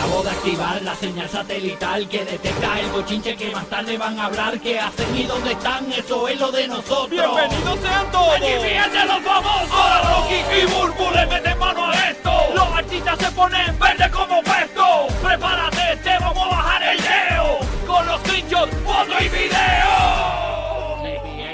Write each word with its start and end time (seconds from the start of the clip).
Acabo 0.00 0.22
de 0.22 0.30
activar 0.30 0.80
la 0.80 0.94
señal 0.94 1.28
satelital 1.28 2.08
que 2.08 2.24
detecta 2.24 2.80
el 2.80 2.86
bochinche 2.86 3.36
que 3.36 3.50
más 3.50 3.66
tarde 3.66 3.98
van 3.98 4.18
a 4.18 4.24
hablar. 4.24 4.58
¿Qué 4.58 4.80
hacen 4.80 5.14
y 5.14 5.24
dónde 5.24 5.52
están? 5.52 5.92
Eso 5.92 6.26
es 6.26 6.40
lo 6.40 6.50
de 6.50 6.68
nosotros. 6.68 7.10
¡Bienvenidos 7.10 7.78
sean 7.80 8.10
todos! 8.10 8.34
¡Aquí 8.36 8.46
fíjense 8.46 9.04
los 9.04 9.20
famosos! 9.20 9.70
Ahora 9.70 10.00
Rocky 10.08 10.36
y 10.56 10.64
Burbu 10.72 11.10
le 11.14 11.26
meten 11.26 11.58
mano 11.58 11.84
a 11.84 11.92
esto. 12.08 12.32
Los 12.54 12.66
artistas 12.78 13.18
se 13.18 13.30
ponen 13.32 13.78
verde 13.78 14.10
como 14.10 14.42
puesto. 14.42 15.06
Prepárate, 15.22 15.96
te 16.02 16.18
vamos 16.18 16.46
a 16.46 16.48
bajar 16.48 16.82
el 16.82 16.96
leo. 17.02 17.58
Con 17.86 18.06
los 18.06 18.20
screenshots, 18.22 18.74
foto 18.82 19.12
y 19.20 19.28
video. 19.28 20.40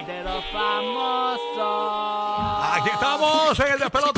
de 0.06 0.22
los 0.22 0.44
famosos. 0.52 1.96
Aquí 2.76 2.90
estamos 2.90 3.58
en 3.58 3.72
el 3.72 3.78
despelote 3.80 4.15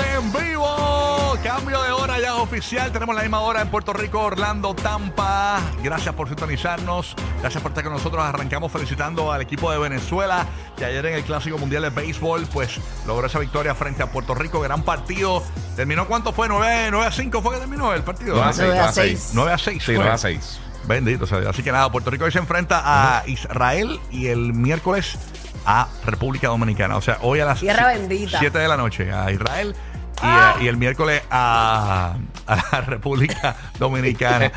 oficial. 2.59 2.91
Tenemos 2.91 3.15
la 3.15 3.23
misma 3.23 3.41
hora 3.41 3.63
en 3.63 3.69
Puerto 3.69 3.93
Rico, 3.93 4.21
Orlando, 4.21 4.75
Tampa. 4.75 5.61
Gracias 5.81 6.13
por 6.13 6.27
sintonizarnos. 6.27 7.15
Gracias 7.41 7.63
por 7.63 7.71
estar 7.71 7.85
con 7.85 7.93
nosotros. 7.93 8.25
Arrancamos 8.25 8.73
felicitando 8.73 9.31
al 9.31 9.43
equipo 9.43 9.71
de 9.71 9.79
Venezuela 9.79 10.45
que 10.77 10.85
ayer 10.85 11.07
en 11.07 11.15
el 11.15 11.23
Clásico 11.23 11.57
Mundial 11.57 11.83
de 11.85 11.91
Béisbol 11.91 12.49
pues 12.53 12.81
logró 13.07 13.29
esa 13.29 13.39
victoria 13.39 13.77
frente 13.77 14.03
a 14.03 14.11
Puerto 14.11 14.35
Rico. 14.35 14.61
Gran 14.61 14.83
partido. 14.83 15.45
¿Terminó 15.77 16.09
cuánto 16.09 16.33
fue? 16.33 16.49
¿9, 16.49 16.89
9 16.91 17.07
a 17.07 17.13
5 17.13 17.43
fue 17.43 17.55
que 17.55 17.61
terminó 17.61 17.93
el 17.93 18.03
partido? 18.03 18.35
9 18.35 18.49
a 18.49 18.53
6. 18.53 18.61
9 18.65 18.81
a 18.81 18.93
6. 18.93 19.31
9 19.35 19.53
a 19.53 19.59
6. 19.59 19.83
Sí, 19.85 19.93
9 19.95 20.11
a 20.11 20.19
6. 20.19 20.61
Bendito 20.89 21.27
sea. 21.27 21.49
Así 21.49 21.63
que 21.63 21.71
nada, 21.71 21.93
Puerto 21.93 22.11
Rico 22.11 22.25
hoy 22.25 22.33
se 22.33 22.39
enfrenta 22.39 22.83
a 22.85 23.23
Israel 23.29 24.01
y 24.11 24.27
el 24.27 24.53
miércoles 24.53 25.17
a 25.65 25.87
República 26.05 26.49
Dominicana. 26.49 26.97
O 26.97 27.03
sea, 27.03 27.19
hoy 27.21 27.39
a 27.39 27.45
las 27.45 27.61
Tierra 27.61 27.87
bendita. 27.87 28.41
7 28.41 28.59
de 28.59 28.67
la 28.67 28.77
noche 28.77 29.13
a 29.13 29.31
Israel 29.31 29.77
y, 30.19 30.27
Ah. 30.27 30.55
eh, 30.59 30.65
y 30.65 30.69
el 30.69 30.77
miércoles 30.77 31.23
a, 31.31 32.17
a 32.47 32.57
la 32.57 32.81
República 32.87 33.57
Dominicana. 33.79 34.51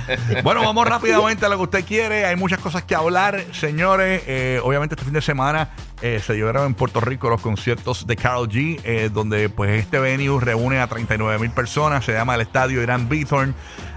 bueno, 0.43 0.61
vamos 0.63 0.87
rápidamente 0.87 1.45
a 1.45 1.49
lo 1.49 1.57
que 1.57 1.63
usted 1.63 1.85
quiere. 1.85 2.25
Hay 2.25 2.35
muchas 2.35 2.59
cosas 2.59 2.83
que 2.83 2.95
hablar, 2.95 3.43
señores. 3.53 4.23
Eh, 4.27 4.59
obviamente 4.63 4.95
este 4.95 5.05
fin 5.05 5.13
de 5.13 5.21
semana 5.21 5.69
eh, 6.01 6.21
se 6.25 6.33
llevaron 6.35 6.65
en 6.67 6.73
Puerto 6.73 6.99
Rico 6.99 7.29
los 7.29 7.41
conciertos 7.41 8.05
de 8.07 8.15
Carol 8.15 8.47
G, 8.49 8.79
eh, 8.83 9.09
donde 9.13 9.49
pues 9.49 9.71
este 9.79 9.99
venue 9.99 10.39
reúne 10.39 10.79
a 10.79 10.87
39 10.87 11.39
mil 11.39 11.51
personas. 11.51 12.03
Se 12.05 12.13
llama 12.13 12.35
el 12.35 12.41
Estadio 12.41 12.81
Irán 12.81 13.07
Bithorn. 13.09 13.53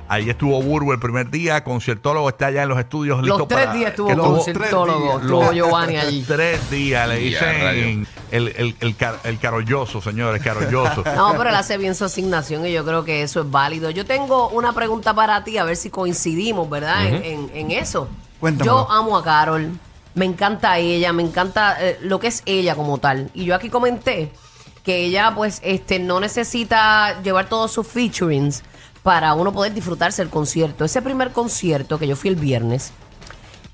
Ahí 0.06 0.28
estuvo 0.28 0.60
Burbu 0.62 0.92
el 0.92 0.98
primer 1.00 1.30
día, 1.30 1.64
conciertólogo 1.64 2.28
está 2.28 2.48
allá 2.48 2.64
en 2.64 2.68
los 2.68 2.78
estudios 2.78 3.22
listo 3.22 3.38
Los 3.38 3.48
tres 3.48 3.60
para- 3.64 3.72
días 3.72 3.90
estuvo 3.92 4.14
conciertólogo, 4.14 5.12
tres 5.14 5.22
estuvo. 5.22 5.52
Giovanni 5.54 5.96
allí. 5.96 6.22
Tres 6.28 6.70
días, 6.70 7.08
le 7.08 7.16
dicen 7.16 8.06
el, 8.30 8.48
el, 8.48 8.76
el, 8.80 8.96
car- 8.96 9.18
el 9.24 9.38
carolloso, 9.38 10.02
señores, 10.02 10.42
carolloso. 10.42 11.02
No, 11.16 11.32
pero 11.38 11.48
él 11.48 11.54
hace 11.56 11.78
bien 11.78 11.94
su 11.94 12.04
asignación 12.04 12.66
y 12.66 12.72
yo 12.72 12.84
creo 12.84 13.02
que 13.06 13.22
eso 13.22 13.40
es 13.40 13.50
válido. 13.50 13.88
Yo 13.88 14.04
tengo 14.04 14.50
una 14.50 14.74
pregunta 14.74 15.14
para 15.14 15.42
ti, 15.42 15.56
a 15.56 15.64
ver 15.64 15.76
si 15.76 15.88
coincidimos, 15.88 16.68
¿verdad? 16.68 17.06
en, 17.06 17.24
en- 17.24 17.50
en 17.54 17.70
eso. 17.70 18.06
Cuéntamelo. 18.40 18.86
Yo 18.86 18.92
amo 18.92 19.16
a 19.16 19.24
Carol, 19.24 19.70
me 20.14 20.24
encanta 20.24 20.78
ella, 20.78 21.12
me 21.12 21.22
encanta 21.22 21.76
eh, 21.80 21.98
lo 22.02 22.18
que 22.20 22.28
es 22.28 22.42
ella 22.46 22.74
como 22.74 22.98
tal. 22.98 23.30
Y 23.34 23.44
yo 23.44 23.54
aquí 23.54 23.68
comenté 23.68 24.32
que 24.82 25.04
ella, 25.04 25.32
pues, 25.34 25.60
este, 25.64 25.98
no 25.98 26.20
necesita 26.20 27.22
llevar 27.22 27.48
todos 27.48 27.72
sus 27.72 27.86
featurings 27.86 28.62
para 29.02 29.34
uno 29.34 29.52
poder 29.52 29.74
disfrutarse 29.74 30.22
el 30.22 30.30
concierto. 30.30 30.84
Ese 30.84 31.02
primer 31.02 31.32
concierto 31.32 31.98
que 31.98 32.06
yo 32.06 32.16
fui 32.16 32.30
el 32.30 32.36
viernes, 32.36 32.92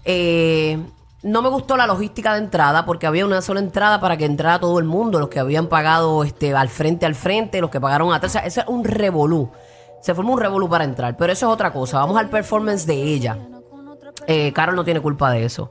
eh, 0.05 0.79
no 1.23 1.43
me 1.43 1.51
gustó 1.51 1.77
la 1.77 1.87
logística 1.87 2.33
de 2.33 2.39
entrada 2.39 2.87
porque 2.87 3.07
había 3.07 3.27
una 3.27 3.43
sola 3.43 3.61
entrada 3.61 4.01
para 4.01 4.17
que 4.17 4.25
entrara 4.25 4.59
todo 4.59 4.79
el 4.79 4.87
mundo, 4.87 5.19
los 5.19 5.29
que 5.29 5.39
habían 5.39 5.67
pagado 5.67 6.25
este, 6.25 6.55
al 6.55 6.69
frente 6.69 7.05
al 7.05 7.15
frente, 7.15 7.61
los 7.61 7.71
que 7.71 7.81
pagaron 7.81 8.13
atrás. 8.13 8.31
O 8.31 8.35
sea, 8.35 8.47
eso 8.47 8.61
es 8.63 8.69
un 8.69 8.85
revolú. 8.85 9.51
Se 10.01 10.15
formó 10.15 10.33
un 10.33 10.41
revolú 10.41 10.69
para 10.69 10.85
entrar, 10.85 11.17
pero 11.17 11.33
eso 11.33 11.47
es 11.49 11.53
otra 11.53 11.73
cosa. 11.73 11.99
Vamos 11.99 12.17
al 12.17 12.31
performance 12.31 12.87
de 12.87 12.95
ella. 12.95 13.37
Eh, 14.27 14.53
Carol 14.53 14.75
no 14.75 14.85
tiene 14.85 15.01
culpa 15.01 15.31
de 15.31 15.45
eso. 15.45 15.71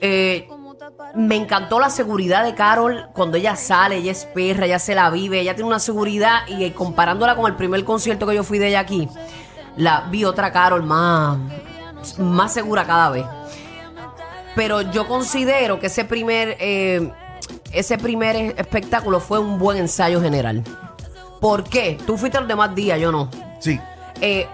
Eh, 0.00 0.48
me 1.14 1.36
encantó 1.36 1.80
la 1.80 1.88
seguridad 1.88 2.44
de 2.44 2.54
Carol 2.54 3.08
cuando 3.14 3.36
ella 3.36 3.56
sale, 3.56 3.96
ella 3.96 4.12
es 4.12 4.24
perra, 4.26 4.66
ella 4.66 4.78
se 4.78 4.94
la 4.94 5.08
vive, 5.10 5.40
ella 5.40 5.54
tiene 5.54 5.68
una 5.68 5.78
seguridad 5.78 6.46
y 6.46 6.64
eh, 6.64 6.74
comparándola 6.74 7.36
con 7.36 7.46
el 7.46 7.56
primer 7.56 7.84
concierto 7.84 8.26
que 8.26 8.34
yo 8.34 8.42
fui 8.42 8.58
de 8.58 8.68
ella 8.68 8.80
aquí, 8.80 9.08
la 9.76 10.02
vi 10.10 10.24
otra 10.24 10.52
Carol 10.52 10.82
más, 10.82 11.38
más 12.18 12.52
segura 12.52 12.84
cada 12.84 13.10
vez. 13.10 13.24
Pero 14.54 14.82
yo 14.82 15.08
considero 15.08 15.80
que 15.80 15.86
ese 15.86 16.04
primer, 16.04 16.56
eh, 16.60 17.12
ese 17.72 17.98
primer 17.98 18.54
espectáculo 18.58 19.20
fue 19.20 19.38
un 19.38 19.58
buen 19.58 19.78
ensayo 19.78 20.20
general. 20.20 20.62
¿Por 21.40 21.64
qué? 21.64 21.98
Tú 22.06 22.16
fuiste 22.16 22.38
los 22.38 22.48
demás 22.48 22.74
días, 22.74 22.98
yo 23.00 23.10
no. 23.10 23.30
Sí. 23.58 23.80
Eh, 24.20 24.46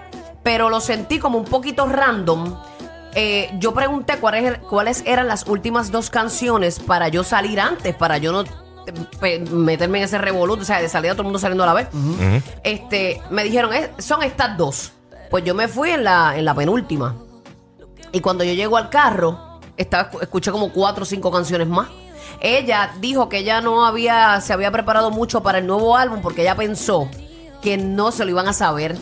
pero 0.43 0.69
lo 0.69 0.81
sentí 0.81 1.19
como 1.19 1.37
un 1.37 1.45
poquito 1.45 1.85
random. 1.85 2.55
Eh, 3.15 3.49
yo 3.59 3.73
pregunté 3.73 4.17
cuáles, 4.17 4.57
cuáles 4.59 5.03
eran 5.05 5.27
las 5.27 5.45
últimas 5.47 5.91
dos 5.91 6.09
canciones 6.09 6.79
para 6.79 7.09
yo 7.09 7.23
salir 7.23 7.59
antes, 7.59 7.93
para 7.95 8.17
yo 8.17 8.31
no 8.31 8.43
eh, 9.21 9.39
meterme 9.51 9.99
en 9.99 10.05
ese 10.05 10.17
revoluto, 10.17 10.61
o 10.61 10.65
sea, 10.65 10.81
de 10.81 10.87
salir 10.89 11.11
a 11.11 11.13
todo 11.13 11.21
el 11.23 11.25
mundo 11.25 11.39
saliendo 11.39 11.63
a 11.63 11.67
la 11.67 11.73
vez. 11.73 11.87
Este, 12.63 13.21
me 13.29 13.43
dijeron, 13.43 13.73
"Eh, 13.73 13.91
son 13.99 14.23
estas 14.23 14.57
dos. 14.57 14.93
Pues 15.29 15.43
yo 15.43 15.53
me 15.53 15.67
fui 15.67 15.91
en 15.91 16.03
la, 16.03 16.37
en 16.37 16.45
la 16.45 16.53
penúltima. 16.53 17.15
Y 18.11 18.19
cuando 18.21 18.43
yo 18.43 18.53
llego 18.53 18.77
al 18.77 18.89
carro, 18.89 19.59
estaba, 19.77 20.09
escuché 20.21 20.51
como 20.51 20.71
cuatro 20.71 21.03
o 21.03 21.05
cinco 21.05 21.31
canciones 21.31 21.67
más. 21.67 21.87
Ella 22.41 22.91
dijo 22.99 23.29
que 23.29 23.39
ella 23.39 23.61
no 23.61 23.85
había, 23.85 24.39
se 24.41 24.51
había 24.53 24.71
preparado 24.71 25.11
mucho 25.11 25.43
para 25.43 25.59
el 25.59 25.67
nuevo 25.67 25.95
álbum 25.95 26.21
porque 26.21 26.41
ella 26.41 26.55
pensó 26.55 27.09
que 27.61 27.77
no 27.77 28.11
se 28.11 28.25
lo 28.25 28.31
iban 28.31 28.47
a 28.47 28.53
saber. 28.53 28.97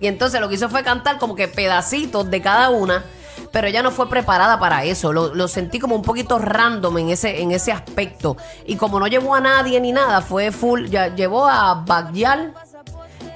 Y 0.00 0.08
entonces 0.08 0.40
lo 0.40 0.48
que 0.48 0.56
hizo 0.56 0.68
fue 0.68 0.82
cantar 0.82 1.18
como 1.18 1.34
que 1.36 1.48
pedacitos 1.48 2.28
de 2.30 2.42
cada 2.42 2.70
una, 2.70 3.04
pero 3.52 3.66
ella 3.68 3.82
no 3.82 3.90
fue 3.90 4.08
preparada 4.08 4.58
para 4.58 4.82
eso. 4.84 5.12
Lo, 5.12 5.34
lo 5.34 5.46
sentí 5.46 5.78
como 5.78 5.94
un 5.94 6.02
poquito 6.02 6.38
random 6.38 6.98
en 6.98 7.10
ese, 7.10 7.42
en 7.42 7.52
ese 7.52 7.70
aspecto. 7.70 8.36
Y 8.66 8.76
como 8.76 8.98
no 8.98 9.06
llevó 9.06 9.34
a 9.34 9.40
nadie 9.40 9.80
ni 9.80 9.92
nada, 9.92 10.20
fue 10.22 10.50
full, 10.50 10.86
ya 10.86 11.14
llevó 11.14 11.46
a 11.46 11.74
Bagyal 11.86 12.54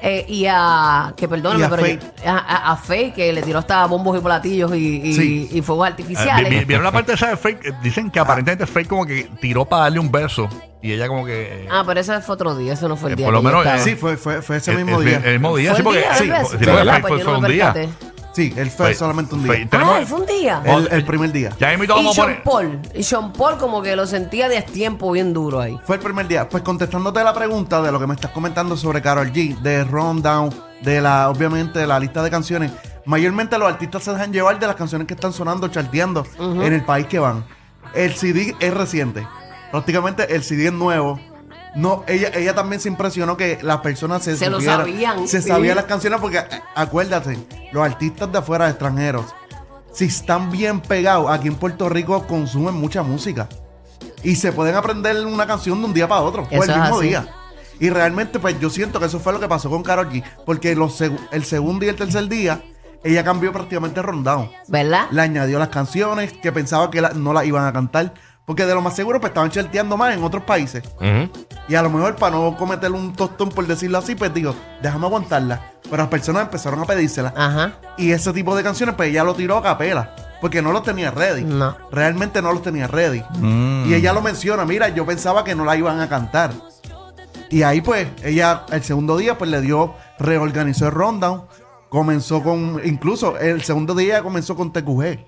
eh, 0.02 0.24
y 0.28 0.46
a 0.48 1.14
que 1.16 1.26
perdóname, 1.28 1.60
Y 1.60 1.64
a 1.64 1.70
pero 1.70 1.82
Faye. 1.82 1.98
yo- 1.98 2.30
a, 2.30 2.72
a- 2.72 2.76
Faye, 2.76 3.12
que 3.12 3.32
le 3.32 3.42
tiró 3.42 3.58
hasta 3.60 3.84
bombos 3.86 4.16
y 4.18 4.20
platillos 4.20 4.74
y, 4.74 5.00
y, 5.02 5.12
Sí. 5.14 5.48
y 5.52 5.62
fuegos 5.62 5.86
Ah, 5.86 5.90
artificiales. 5.90 6.50
vi- 6.50 6.58
vi- 6.60 6.64
¿Vieron 6.64 6.84
la 6.84 6.92
parte 6.92 7.14
esa 7.14 7.28
de 7.28 7.36
Fake? 7.36 7.64
Eh, 7.66 7.72
Dicen 7.82 8.10
que 8.10 8.20
aparentemente 8.20 8.66
Fake 8.66 8.88
como 8.88 9.06
que 9.06 9.24
tiró 9.40 9.64
para 9.64 9.84
darle 9.84 9.98
un 9.98 10.12
beso 10.12 10.48
y 10.82 10.92
ella 10.92 11.08
como 11.08 11.24
que... 11.24 11.64
eh, 11.64 11.68
Ah, 11.70 11.82
pero 11.86 11.98
ese 12.00 12.20
fue 12.20 12.34
otro 12.34 12.54
día, 12.56 12.74
eso 12.74 12.88
no 12.88 12.96
fue 12.96 13.08
el 13.10 13.14
Eh, 13.14 13.16
día. 13.16 13.26
por 13.26 13.34
lo 13.34 13.42
menos, 13.42 13.60
estaba. 13.60 13.78
eh, 13.78 13.82
Sí, 13.84 13.96
fue, 13.96 14.16
fue, 14.16 14.42
fue 14.42 14.58
ese 14.58 14.72
el- 14.72 14.84
mismo 14.84 15.00
el, 15.00 15.06
día. 15.06 15.22
el 15.24 15.32
mismo 15.40 15.56
día, 15.56 15.70
¿Fue 15.70 15.76
sí, 15.76 15.80
el 15.80 15.84
porque 15.84 15.98
día 16.00 16.14
sí, 16.14 16.28
beso? 16.28 16.44
sí, 16.50 16.56
Ah, 16.56 16.58
porque 16.58 16.66
pues 16.66 16.84
Fake 16.86 17.02
yo 17.02 17.08
fue 17.08 17.24
solo 17.24 17.40
me 17.40 17.46
un 17.48 17.52
día. 17.52 17.72
Sí, 18.36 18.52
él 18.54 18.70
fue 18.70 18.92
solamente 18.92 19.34
un 19.34 19.42
día. 19.44 19.66
tenemos- 19.66 19.96
Ah, 19.98 20.04
fue 20.06 20.20
un 20.20 20.26
día. 20.26 20.62
El, 20.62 20.88
el 20.92 21.04
primer 21.06 21.32
día. 21.32 21.50
Ya 21.58 21.70
mismo 21.70 21.84
Y 21.84 21.86
vamos 21.86 22.12
a 22.18 22.22
Sean 22.22 22.26
poner... 22.26 22.42
Paul. 22.42 22.80
Y 22.94 23.02
Sean 23.02 23.32
Paul 23.32 23.56
como 23.56 23.80
que 23.80 23.96
lo 23.96 24.06
sentía 24.06 24.46
de 24.50 24.60
tiempo 24.60 25.10
bien 25.12 25.32
duro 25.32 25.58
ahí. 25.58 25.80
Fue 25.86 25.96
el 25.96 26.02
primer 26.02 26.28
día. 26.28 26.46
Pues 26.46 26.62
contestándote 26.62 27.24
la 27.24 27.32
pregunta 27.32 27.80
de 27.80 27.90
lo 27.90 27.98
que 27.98 28.06
me 28.06 28.12
estás 28.12 28.32
comentando 28.32 28.76
sobre 28.76 29.00
Carol 29.00 29.32
G, 29.32 29.56
de 29.62 29.84
Rundown, 29.84 30.50
de 30.82 31.00
la, 31.00 31.30
obviamente, 31.30 31.78
de 31.78 31.86
la 31.86 31.98
lista 31.98 32.22
de 32.22 32.28
canciones. 32.28 32.72
Mayormente 33.06 33.56
los 33.56 33.68
artistas 33.68 34.04
se 34.04 34.10
dejan 34.12 34.32
llevar 34.34 34.58
de 34.58 34.66
las 34.66 34.76
canciones 34.76 35.06
que 35.08 35.14
están 35.14 35.32
sonando, 35.32 35.68
charteando 35.68 36.26
en 36.38 36.74
el 36.74 36.84
país 36.84 37.06
que 37.06 37.18
van. 37.18 37.42
El 37.94 38.14
CD 38.16 38.54
es 38.60 38.74
reciente. 38.74 39.26
Prácticamente 39.70 40.34
el 40.34 40.42
CD 40.42 40.66
es 40.66 40.72
nuevo. 40.74 41.18
No, 41.76 42.04
ella, 42.08 42.30
ella 42.34 42.54
también 42.54 42.80
se 42.80 42.88
impresionó 42.88 43.36
que 43.36 43.58
las 43.62 43.78
personas 43.80 44.22
se, 44.24 44.36
Se 44.36 44.48
lo 44.50 44.58
supieran- 44.58 44.78
sabían, 44.80 45.28
Se 45.28 45.42
sí. 45.42 45.48
sabían 45.48 45.76
las 45.76 45.84
canciones 45.84 46.20
porque 46.20 46.38
eh, 46.38 46.44
acuérdate, 46.74 47.38
los 47.72 47.84
artistas 47.84 48.32
de 48.32 48.38
afuera, 48.38 48.68
extranjeros, 48.70 49.26
si 49.92 50.06
están 50.06 50.50
bien 50.50 50.80
pegados, 50.80 51.30
aquí 51.30 51.48
en 51.48 51.54
Puerto 51.56 51.88
Rico 51.88 52.26
consumen 52.26 52.74
mucha 52.74 53.02
música. 53.02 53.48
Y 54.22 54.36
se 54.36 54.52
pueden 54.52 54.74
aprender 54.74 55.24
una 55.26 55.46
canción 55.46 55.78
de 55.80 55.86
un 55.86 55.94
día 55.94 56.08
para 56.08 56.22
otro, 56.22 56.42
o 56.50 56.62
el 56.64 56.68
mismo 56.68 56.98
así. 56.98 57.08
día. 57.08 57.28
Y 57.78 57.90
realmente, 57.90 58.38
pues 58.38 58.58
yo 58.58 58.70
siento 58.70 58.98
que 58.98 59.06
eso 59.06 59.20
fue 59.20 59.32
lo 59.34 59.38
que 59.40 59.46
pasó 59.48 59.68
con 59.68 59.82
Karol 59.82 60.08
G. 60.10 60.24
Porque 60.46 60.74
los 60.74 60.98
seg- 61.00 61.18
el 61.30 61.44
segundo 61.44 61.84
y 61.84 61.88
el 61.90 61.96
tercer 61.96 62.26
día, 62.26 62.62
ella 63.04 63.22
cambió 63.22 63.52
prácticamente 63.52 64.00
el 64.00 64.06
rundown. 64.06 64.50
¿Verdad? 64.68 65.06
Le 65.10 65.20
añadió 65.20 65.58
las 65.58 65.68
canciones 65.68 66.32
que 66.32 66.50
pensaba 66.52 66.90
que 66.90 67.02
la- 67.02 67.10
no 67.10 67.32
las 67.34 67.44
iban 67.44 67.66
a 67.66 67.72
cantar. 67.72 68.14
Porque 68.46 68.64
de 68.64 68.74
lo 68.74 68.80
más 68.80 68.94
seguro, 68.94 69.20
pues 69.20 69.32
estaban 69.32 69.50
charteando 69.50 69.96
más 69.96 70.14
en 70.14 70.22
otros 70.22 70.44
países. 70.44 70.84
Y 71.68 71.74
a 71.74 71.82
lo 71.82 71.90
mejor 71.90 72.14
para 72.14 72.36
no 72.36 72.56
cometer 72.56 72.92
un 72.92 73.12
tostón, 73.12 73.48
por 73.48 73.66
decirlo 73.66 73.98
así, 73.98 74.14
pues 74.14 74.32
digo, 74.32 74.54
déjame 74.80 75.06
aguantarla. 75.06 75.72
Pero 75.82 75.96
las 75.96 76.06
personas 76.06 76.44
empezaron 76.44 76.80
a 76.80 76.84
pedírsela. 76.84 77.34
Ajá. 77.36 77.72
Y 77.98 78.12
ese 78.12 78.32
tipo 78.32 78.54
de 78.56 78.62
canciones, 78.62 78.94
pues 78.94 79.10
ella 79.10 79.24
lo 79.24 79.34
tiró 79.34 79.56
a 79.56 79.62
capela. 79.62 80.14
Porque 80.40 80.62
no 80.62 80.70
los 80.70 80.84
tenía 80.84 81.10
ready. 81.10 81.42
No. 81.42 81.76
Realmente 81.90 82.40
no 82.40 82.52
los 82.52 82.62
tenía 82.62 82.86
ready. 82.86 83.22
Mm. 83.38 83.86
Y 83.88 83.94
ella 83.94 84.12
lo 84.12 84.22
menciona, 84.22 84.64
mira, 84.64 84.90
yo 84.90 85.04
pensaba 85.04 85.42
que 85.42 85.56
no 85.56 85.64
la 85.64 85.76
iban 85.76 86.00
a 86.00 86.08
cantar. 86.08 86.52
Y 87.50 87.62
ahí 87.62 87.80
pues, 87.80 88.08
ella 88.22 88.64
el 88.70 88.82
segundo 88.84 89.16
día 89.16 89.38
pues 89.38 89.50
le 89.50 89.60
dio, 89.60 89.94
reorganizó 90.20 90.86
el 90.86 90.92
rundown. 90.92 91.46
Comenzó 91.88 92.42
con, 92.42 92.80
incluso 92.84 93.38
el 93.38 93.62
segundo 93.62 93.94
día 93.94 94.22
comenzó 94.22 94.54
con 94.54 94.72
TQG. 94.72 95.18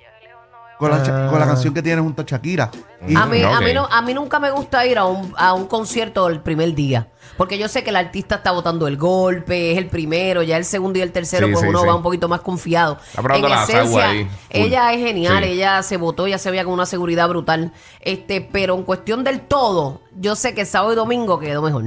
Con 0.78 0.90
la, 0.90 1.02
cha- 1.02 1.26
con 1.28 1.38
la 1.40 1.46
canción 1.46 1.75
que 1.75 1.82
tiene 1.82 2.00
junto 2.00 2.22
a 2.22 2.25
Shakira. 2.25 2.70
Y 3.06 3.14
A 3.16 3.26
mí, 3.26 3.42
a, 3.42 3.50
Ok. 3.58 3.64
mí 3.64 3.75
no, 3.75 3.86
a 3.90 4.02
mí 4.02 4.14
nunca 4.14 4.38
me 4.38 4.50
gusta 4.50 4.86
ir 4.86 4.96
a 4.98 5.04
un, 5.04 5.34
a 5.36 5.52
un 5.54 5.66
concierto 5.66 6.28
el 6.28 6.40
primer 6.40 6.75
día. 6.75 7.08
Porque 7.36 7.56
yo 7.58 7.69
sé 7.69 7.84
que 7.84 7.90
el 7.90 7.96
artista 7.96 8.36
está 8.36 8.50
botando 8.50 8.88
el 8.88 8.96
golpe, 8.96 9.70
es 9.72 9.78
el 9.78 9.86
primero, 9.86 10.42
ya 10.42 10.56
el 10.56 10.64
segundo 10.64 10.98
y 10.98 11.02
el 11.02 11.12
tercero, 11.12 11.46
Sí, 11.46 11.52
pues 11.52 11.62
sí, 11.62 11.69
uno 11.69 11.82
sí. 11.82 11.86
va 11.86 11.94
un 11.94 12.02
poquito 12.02 12.28
más 12.28 12.40
confiado. 12.40 12.98
Está 13.10 13.22
probando 13.22 13.46
ahí, 13.48 13.86
full. 13.86 14.00
ella 14.50 14.92
es 14.92 15.00
genial, 15.00 15.44
Sí. 15.44 15.50
ella 15.50 15.82
se 15.84 15.96
votó, 15.98 16.26
ya 16.26 16.38
se 16.38 16.50
veía 16.50 16.64
con 16.64 16.72
una 16.72 16.86
seguridad 16.86 17.28
brutal. 17.28 17.72
Este, 18.00 18.40
pero 18.40 18.75
en 18.75 18.82
cuestión 18.82 19.22
del 19.22 19.40
todo, 19.42 20.00
yo 20.16 20.34
sé 20.34 20.52
que 20.54 20.64
sábado 20.64 20.92
y 20.94 20.96
domingo 20.96 21.38
quedó 21.38 21.62
mejor. 21.62 21.84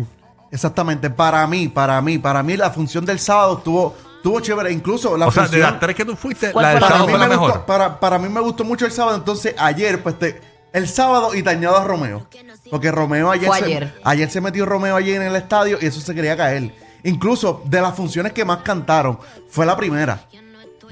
Exactamente, 0.52 1.10
para 1.10 1.46
mí, 1.48 1.68
para 1.68 2.02
mí, 2.02 2.18
para 2.18 2.44
mí 2.44 2.56
la 2.58 2.72
función 2.72 3.06
del 3.06 3.20
sábado 3.20 3.58
estuvo, 3.58 3.96
estuvo 4.22 4.40
chévere. 4.40 4.72
Incluso 4.72 5.18
la 5.18 5.28
o 5.28 5.32
sea, 5.32 5.48
de 5.48 5.58
las 5.60 5.80
tres 5.80 5.96
que 5.96 6.06
tú 6.06 6.16
fuiste, 6.16 6.52
¿Cuál 6.52 6.64
la 6.64 6.70
del 6.72 6.80
para, 6.80 6.88
sábado 6.92 7.08
mí 7.08 7.12
fue 7.14 7.20
la 7.20 7.26
me 7.26 7.32
mejor. 7.32 7.52
gustó, 7.52 7.66
para, 7.66 8.00
para 8.00 8.20
mí 8.20 8.30
me 8.30 8.40
gustó 8.40 8.64
mucho 8.64 8.86
el 8.86 8.92
sábado, 8.92 9.18
entonces 9.18 9.56
ayer, 9.58 10.02
pues 10.04 10.18
te, 10.20 10.40
el 10.74 10.88
sábado 10.88 11.34
y 11.36 11.42
tañado 11.44 11.78
a 11.78 11.84
Romeo. 11.84 12.28
Porque 12.70 12.92
Romeo 12.92 13.32
ayer, 13.32 13.48
Fue 13.48 13.60
se, 13.60 13.66
ayer. 13.66 13.94
ayer 14.04 14.30
se 14.30 14.40
metió 14.42 14.66
Romeo 14.66 14.96
allí 14.96 15.12
en 15.14 15.24
el 15.24 15.36
estadio 15.36 15.78
y 15.82 15.88
eso 15.88 16.00
se 16.00 16.14
quería 16.16 16.38
caer. 16.38 16.74
Incluso 17.04 17.62
de 17.66 17.82
las 17.82 17.96
funciones 17.96 18.32
que 18.32 18.46
más 18.46 18.60
cantaron, 18.60 19.20
fue 19.50 19.66
la 19.66 19.76
primera. 19.76 20.22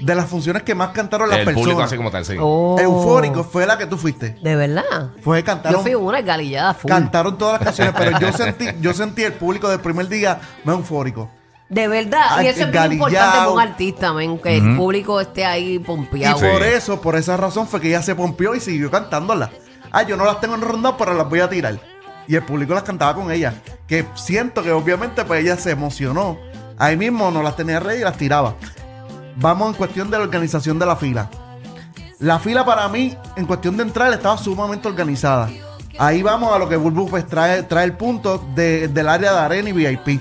De 0.00 0.14
las 0.14 0.26
funciones 0.30 0.62
que 0.62 0.74
más 0.74 0.90
cantaron 0.92 1.28
las 1.28 1.40
El 1.40 1.44
público 1.44 1.62
personas. 1.64 1.86
así 1.88 1.96
como 1.98 2.10
tal, 2.10 2.24
sí. 2.24 2.34
Oh. 2.40 2.78
Eufórico 2.80 3.44
fue 3.44 3.66
la 3.66 3.76
que 3.76 3.86
tú 3.86 3.98
fuiste. 3.98 4.30
De 4.42 4.56
verdad. 4.56 5.10
Fue 5.22 5.40
Yo 5.40 5.44
cantaron, 5.44 5.82
fui 5.82 5.94
una 5.94 6.22
galillada 6.22 6.72
full. 6.72 6.88
cantaron 6.88 7.36
todas 7.36 7.54
las 7.60 7.64
canciones, 7.64 7.94
pero 7.96 8.18
yo 8.18 8.32
sentí, 8.32 8.66
yo 8.80 8.94
sentí 8.94 9.22
el 9.24 9.34
público 9.34 9.68
del 9.68 9.80
primer 9.80 10.08
día 10.08 10.40
más 10.64 10.76
eufórico. 10.76 11.30
De 11.70 11.88
verdad. 11.88 12.20
Ay, 12.30 12.46
y 12.46 12.48
eso 12.50 12.64
es 12.64 12.70
bien 12.72 12.92
importante 12.92 13.38
para 13.38 13.48
un 13.50 13.60
artista, 13.60 14.12
men, 14.12 14.38
que 14.38 14.56
el 14.58 14.76
público 14.76 15.20
esté 15.20 15.44
ahí 15.46 15.74
Y 15.74 15.78
pompeado. 15.78 16.38
Sí. 16.38 16.44
por 16.52 16.62
eso, 16.64 17.00
por 17.00 17.16
esa 17.16 17.36
razón 17.36 17.66
fue 17.68 17.80
que 17.80 17.88
ella 17.88 18.02
se 18.02 18.14
pompió 18.14 18.54
y 18.54 18.60
siguió 18.60 18.90
cantándolas. 18.90 19.50
Ah, 19.92 20.02
yo 20.02 20.16
no 20.16 20.24
las 20.24 20.40
tengo 20.40 20.56
en 20.56 20.60
ronda, 20.62 20.96
pero 20.96 21.14
las 21.14 21.28
voy 21.28 21.40
a 21.40 21.48
tirar. 21.48 21.78
Y 22.26 22.34
el 22.36 22.42
público 22.42 22.74
las 22.74 22.82
cantaba 22.82 23.14
con 23.14 23.30
ella. 23.30 23.54
Que 23.86 24.04
siento 24.14 24.62
que 24.62 24.70
obviamente 24.72 25.24
pues 25.24 25.42
ella 25.42 25.56
se 25.56 25.70
emocionó. 25.70 26.38
Ahí 26.76 26.96
mismo 26.96 27.30
no 27.30 27.42
las 27.42 27.56
tenía 27.56 27.78
ready 27.80 28.00
y 28.00 28.04
las 28.04 28.16
tiraba. 28.16 28.54
Vamos 29.36 29.68
en 29.70 29.74
cuestión 29.74 30.10
de 30.10 30.18
la 30.18 30.24
organización 30.24 30.78
de 30.78 30.86
la 30.86 30.96
fila. 30.96 31.30
La 32.18 32.38
fila 32.38 32.64
para 32.64 32.88
mí, 32.88 33.16
en 33.36 33.46
cuestión 33.46 33.76
de 33.76 33.84
entrar, 33.84 34.12
estaba 34.12 34.36
sumamente 34.38 34.86
organizada. 34.88 35.48
Ahí 35.98 36.22
vamos 36.22 36.52
a 36.54 36.58
lo 36.58 36.68
que 36.68 36.76
Bulbu 36.76 37.08
pues, 37.08 37.26
trae, 37.26 37.62
trae 37.62 37.84
el 37.84 37.92
punto 37.96 38.44
de- 38.54 38.88
del 38.88 39.08
área 39.08 39.32
de 39.32 39.38
arena 39.38 39.68
y 39.70 39.72
VIP. 39.72 40.20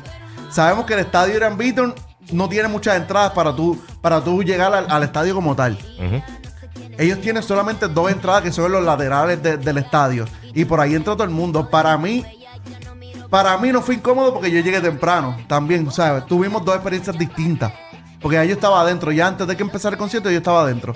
Sabemos 0.52 0.86
que 0.86 0.94
el 0.94 1.00
estadio 1.02 1.36
Irán 1.36 1.58
Beaton 1.58 1.94
no 2.32 2.48
tiene 2.50 2.68
muchas 2.68 2.98
entradas 2.98 3.32
para 3.34 3.56
tú, 3.56 3.82
para 4.02 4.22
tú 4.24 4.44
llegar 4.44 4.74
al, 4.74 4.90
al 4.90 5.04
estadio 5.04 5.34
como 5.36 5.56
tal. 5.56 5.78
Ellos 6.98 7.22
tienen 7.22 7.42
solamente 7.44 7.88
dos 7.88 8.12
entradas 8.12 8.42
que 8.44 8.52
son 8.52 8.66
en 8.66 8.72
los 8.74 8.84
laterales 8.84 9.42
de- 9.42 9.58
del 9.58 9.78
estadio. 9.78 10.26
Y 10.54 10.66
por 10.66 10.80
ahí 10.82 10.96
entra 10.96 11.14
todo 11.14 11.24
el 11.24 11.30
mundo. 11.30 11.70
Para 11.70 11.98
mí, 11.98 12.26
para 13.30 13.58
mí 13.58 13.72
no 13.72 13.82
fue 13.82 13.96
incómodo 13.96 14.34
porque 14.34 14.52
yo 14.52 14.60
llegué 14.62 14.82
temprano. 14.82 15.38
También, 15.48 15.90
¿sabes? 15.92 16.26
Tuvimos 16.26 16.66
dos 16.66 16.76
experiencias 16.76 17.18
distintas. 17.18 17.72
Porque 18.22 18.36
ya 18.36 18.44
yo 18.44 18.54
estaba 18.56 18.82
adentro. 18.82 19.12
Ya 19.14 19.28
antes 19.28 19.48
de 19.48 19.56
que 19.56 19.64
empezara 19.64 19.94
el 19.94 19.98
concierto, 20.00 20.30
yo 20.30 20.38
estaba 20.40 20.62
adentro. 20.62 20.94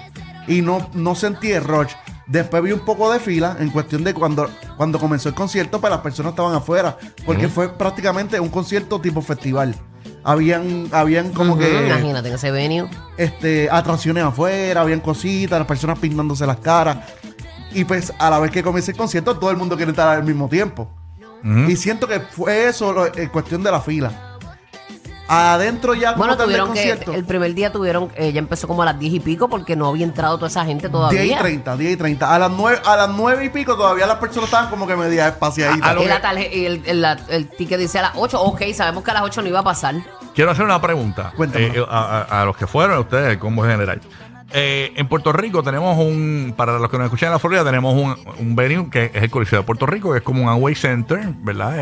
Y 0.48 0.62
no, 0.62 0.90
no 0.94 1.16
sentí 1.16 1.52
el 1.52 1.64
rush. 1.64 1.94
Después 2.26 2.64
vi 2.64 2.72
un 2.72 2.80
poco 2.80 3.12
de 3.12 3.20
fila 3.20 3.58
en 3.60 3.70
cuestión 3.70 4.04
de 4.04 4.14
cuando, 4.14 4.50
cuando 4.78 4.98
comenzó 5.00 5.30
el 5.30 5.36
concierto, 5.36 5.82
pues 5.82 5.92
las 5.92 6.02
personas 6.02 6.32
estaban 6.32 6.56
afuera. 6.56 6.98
Porque 7.26 7.50
fue 7.50 7.70
prácticamente 7.70 8.40
un 8.40 8.50
concierto 8.50 9.00
tipo 9.02 9.22
festival. 9.22 9.76
Habían, 10.24 10.88
habían 10.94 11.34
como 11.34 11.58
que 11.58 11.86
Imagínate 11.86 12.34
ese 12.34 12.50
venue. 12.52 12.90
este, 13.18 13.70
atracciones 13.70 14.24
afuera, 14.24 14.82
habían 14.82 15.02
cositas, 15.02 15.60
las 15.60 15.68
personas 15.68 16.00
pintándose 16.00 16.46
las 16.48 16.58
caras. 16.58 16.98
Y 17.74 17.84
pues 17.84 18.14
a 18.20 18.30
la 18.30 18.40
vez 18.40 18.52
que 18.52 18.64
comienza 18.64 18.92
el 18.92 18.98
concierto, 18.98 19.38
todo 19.38 19.52
el 19.52 19.58
mundo 19.58 19.76
quiere 19.76 19.92
estar 19.92 20.08
al 20.08 20.24
mismo 20.24 20.48
tiempo. 20.48 20.90
Y 21.68 21.76
siento 21.76 22.08
que 22.08 22.22
fue 22.22 22.70
eso 22.70 23.06
en 23.14 23.28
cuestión 23.28 23.64
de 23.64 23.70
la 23.72 23.82
fila. 23.82 24.33
Adentro 25.28 25.94
ya 25.94 26.14
Bueno, 26.14 26.34
como 26.34 26.38
tal 26.38 26.38
del 26.38 26.46
tuvieron 26.58 26.68
que, 26.74 26.80
concierto, 26.90 27.14
el 27.14 27.24
primer 27.26 27.54
día 27.54 27.72
tuvieron, 27.72 28.12
ella 28.18 28.40
empezó 28.40 28.68
como 28.68 28.82
a 28.84 28.86
las 28.86 29.00
10 29.00 29.14
y 29.14 29.20
pico 29.22 29.48
porque 29.50 29.76
no 29.76 29.88
había 29.88 30.04
entrado 30.06 30.36
toda 30.38 30.48
esa 30.50 30.66
gente 30.66 30.90
10 30.90 30.92
todavía. 30.92 31.24
y 31.24 31.40
30, 31.40 31.78
10 31.78 31.94
y 31.94 31.98
30. 31.98 32.34
A 32.36 32.40
las 32.40 32.52
9, 32.52 32.80
a 32.86 32.96
las 32.98 33.10
9 33.10 33.46
y 33.46 33.50
pico 33.50 33.76
todavía 33.78 34.06
las 34.06 34.18
personas 34.18 34.50
estaban 34.50 34.70
como 34.70 34.86
que 34.86 34.96
media 34.98 35.30
espaciaditas. 35.30 35.88
A- 35.88 35.92
a 35.92 35.94
lo 35.94 36.04
Y, 36.04 36.08
la 36.08 36.22
tarje- 36.22 36.50
y 36.54 36.66
el, 36.66 36.82
el- 36.86 37.02
la- 37.02 37.18
el 37.30 37.48
ticket 37.50 37.80
dice 37.80 38.00
a 38.00 38.04
las 38.04 38.12
8, 38.16 38.42
ok, 38.42 38.62
sabemos 38.76 39.04
que 39.04 39.12
a 39.12 39.14
las 39.14 39.24
8 39.24 39.42
no 39.42 39.48
iba 39.48 39.60
a 39.60 39.64
pasar. 39.64 39.96
Quiero 40.36 40.52
hacer 40.52 40.66
una 40.66 40.82
pregunta 40.82 41.32
Cuéntame. 41.38 41.68
eh, 41.68 41.86
a, 41.90 42.26
a- 42.30 42.42
a 42.42 42.46
los 42.46 42.58
que 42.58 42.68
fueron, 42.68 42.98
a 42.98 43.00
ustedes, 43.00 43.38
como 43.38 43.64
general. 43.64 44.02
Eh, 44.52 44.92
en 44.98 45.08
Puerto 45.08 45.32
Rico 45.32 45.64
tenemos 45.64 45.98
un, 45.98 46.54
para 46.56 46.78
los 46.78 46.90
que 46.92 46.98
nos 46.98 47.06
escuchan 47.06 47.28
en 47.28 47.34
la 47.34 47.40
Florida, 47.40 47.64
tenemos 47.64 47.96
un, 47.96 48.16
un 48.40 48.56
venue 48.56 48.88
que 48.92 49.06
es 49.14 49.24
el 49.24 49.32
Coliseo 49.32 49.60
de 49.60 49.66
Puerto 49.66 49.86
Rico, 49.88 50.12
que 50.12 50.18
es 50.18 50.24
como 50.24 50.44
un 50.44 50.50
Away 50.50 50.76
Center, 50.76 51.22
¿verdad? 51.40 51.74
Eh, 51.78 51.82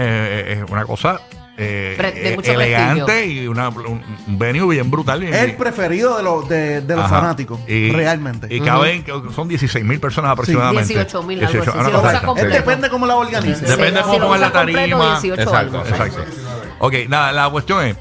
eh, 0.54 0.64
es 0.64 0.72
una 0.72 0.86
cosa 0.86 1.20
eh, 1.58 1.96
de 2.00 2.32
eh, 2.32 2.36
mucho 2.36 2.52
elegante 2.54 3.26
y 3.28 3.48
una, 3.48 3.70
un, 3.70 4.02
venue 4.28 4.68
bien 4.74 4.90
brutal. 4.90 5.20
bien- 5.20 5.34
el 5.34 5.56
preferido 5.56 6.18
de 6.18 6.24
los, 6.24 6.48
de, 6.50 6.82
de 6.82 6.96
los 6.96 7.06
Ajá. 7.06 7.20
fanáticos, 7.20 7.60
Y- 7.68 7.92
realmente. 7.92 8.48
Y 8.50 8.62
caben, 8.62 9.04
son 9.36 9.48
16 9.48 9.84
mil 9.86 10.00
personas 10.00 10.32
aproximadamente. 10.32 10.94
18,000, 10.94 11.40
algo 11.40 11.48
así. 11.50 11.58
18, 11.58 11.72
Si 11.72 11.78
una 11.80 11.90
lo 11.90 11.96
cosa 11.96 12.08
usa 12.08 12.18
esa. 12.18 12.26
completo. 12.26 12.50
Es 12.50 12.56
depende 12.56 12.90
cómo 12.90 13.06
la 13.06 13.16
organices. 13.16 13.62
Depende 13.62 13.88
Sí, 13.88 13.94
de 13.96 14.04
si 14.04 14.10
cómo 14.10 14.20
pongan 14.26 14.42
la 14.42 14.52
completo, 14.52 14.80
tarima. 14.80 15.20
18 15.20 15.42
Exacto, 15.42 15.58
algo. 15.58 15.80
Exacto. 15.88 16.26
Ok, 16.80 16.94
nada, 17.10 17.32
la 17.32 17.50
cuestión 17.50 17.86
es, 17.86 17.96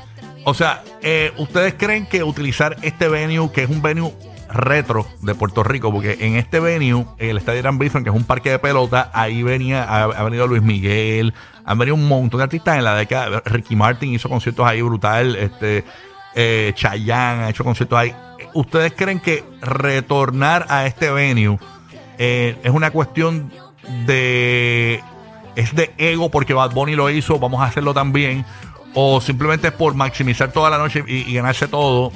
o 0.44 0.54
sea, 0.54 0.82
eh, 1.02 1.32
¿ustedes 1.36 1.74
creen 1.76 2.06
que 2.06 2.22
utilizar 2.22 2.76
este 2.82 3.08
venue, 3.08 3.50
que 3.52 3.64
es 3.64 3.68
un 3.68 3.82
venue 3.82 4.12
retro 4.52 5.06
de 5.22 5.34
Puerto 5.34 5.62
Rico, 5.62 5.92
porque 5.92 6.18
en 6.20 6.36
este 6.36 6.60
venue, 6.60 7.06
el 7.18 7.38
Estadio 7.38 7.60
Irán 7.60 7.78
Bithorn, 7.78 8.04
que 8.04 8.10
es 8.10 8.16
un 8.16 8.24
parque 8.24 8.50
de 8.50 8.58
pelota, 8.58 9.10
ahí 9.14 9.42
venía, 9.42 9.84
ha, 9.84 10.22
venido 10.24 10.46
Luis 10.46 10.62
Miguel, 10.62 11.34
han 11.64 11.78
venido 11.78 11.94
un 11.94 12.08
montón 12.08 12.38
de 12.38 12.44
artistas 12.44 12.76
en 12.76 12.84
la 12.84 12.94
década, 12.94 13.42
Ricky 13.44 13.76
Martin 13.76 14.12
hizo 14.12 14.28
conciertos 14.28 14.66
ahí 14.66 14.82
brutal, 14.82 15.36
este, 15.36 15.84
eh, 16.34 16.72
Chayanne 16.74 17.44
ha 17.44 17.50
hecho 17.50 17.64
conciertos 17.64 17.98
ahí. 17.98 18.14
¿Ustedes 18.54 18.92
creen 18.96 19.20
que 19.20 19.44
retornar 19.60 20.66
a 20.68 20.86
este 20.86 21.10
venue 21.10 21.58
eh, 22.18 22.56
es 22.62 22.70
una 22.70 22.90
cuestión 22.90 23.52
de 24.06 25.02
es 25.56 25.74
de 25.74 25.92
ego 25.98 26.30
porque 26.30 26.54
Bad 26.54 26.72
Bunny 26.72 26.94
lo 26.94 27.10
hizo, 27.10 27.38
vamos 27.38 27.60
a 27.60 27.64
hacerlo 27.64 27.94
también, 27.94 28.44
o 28.94 29.20
simplemente 29.20 29.68
es 29.68 29.72
por 29.72 29.94
maximizar 29.94 30.52
toda 30.52 30.70
la 30.70 30.78
noche 30.78 31.04
y 31.06 31.32
ganarse 31.32 31.68
todo. 31.68 32.12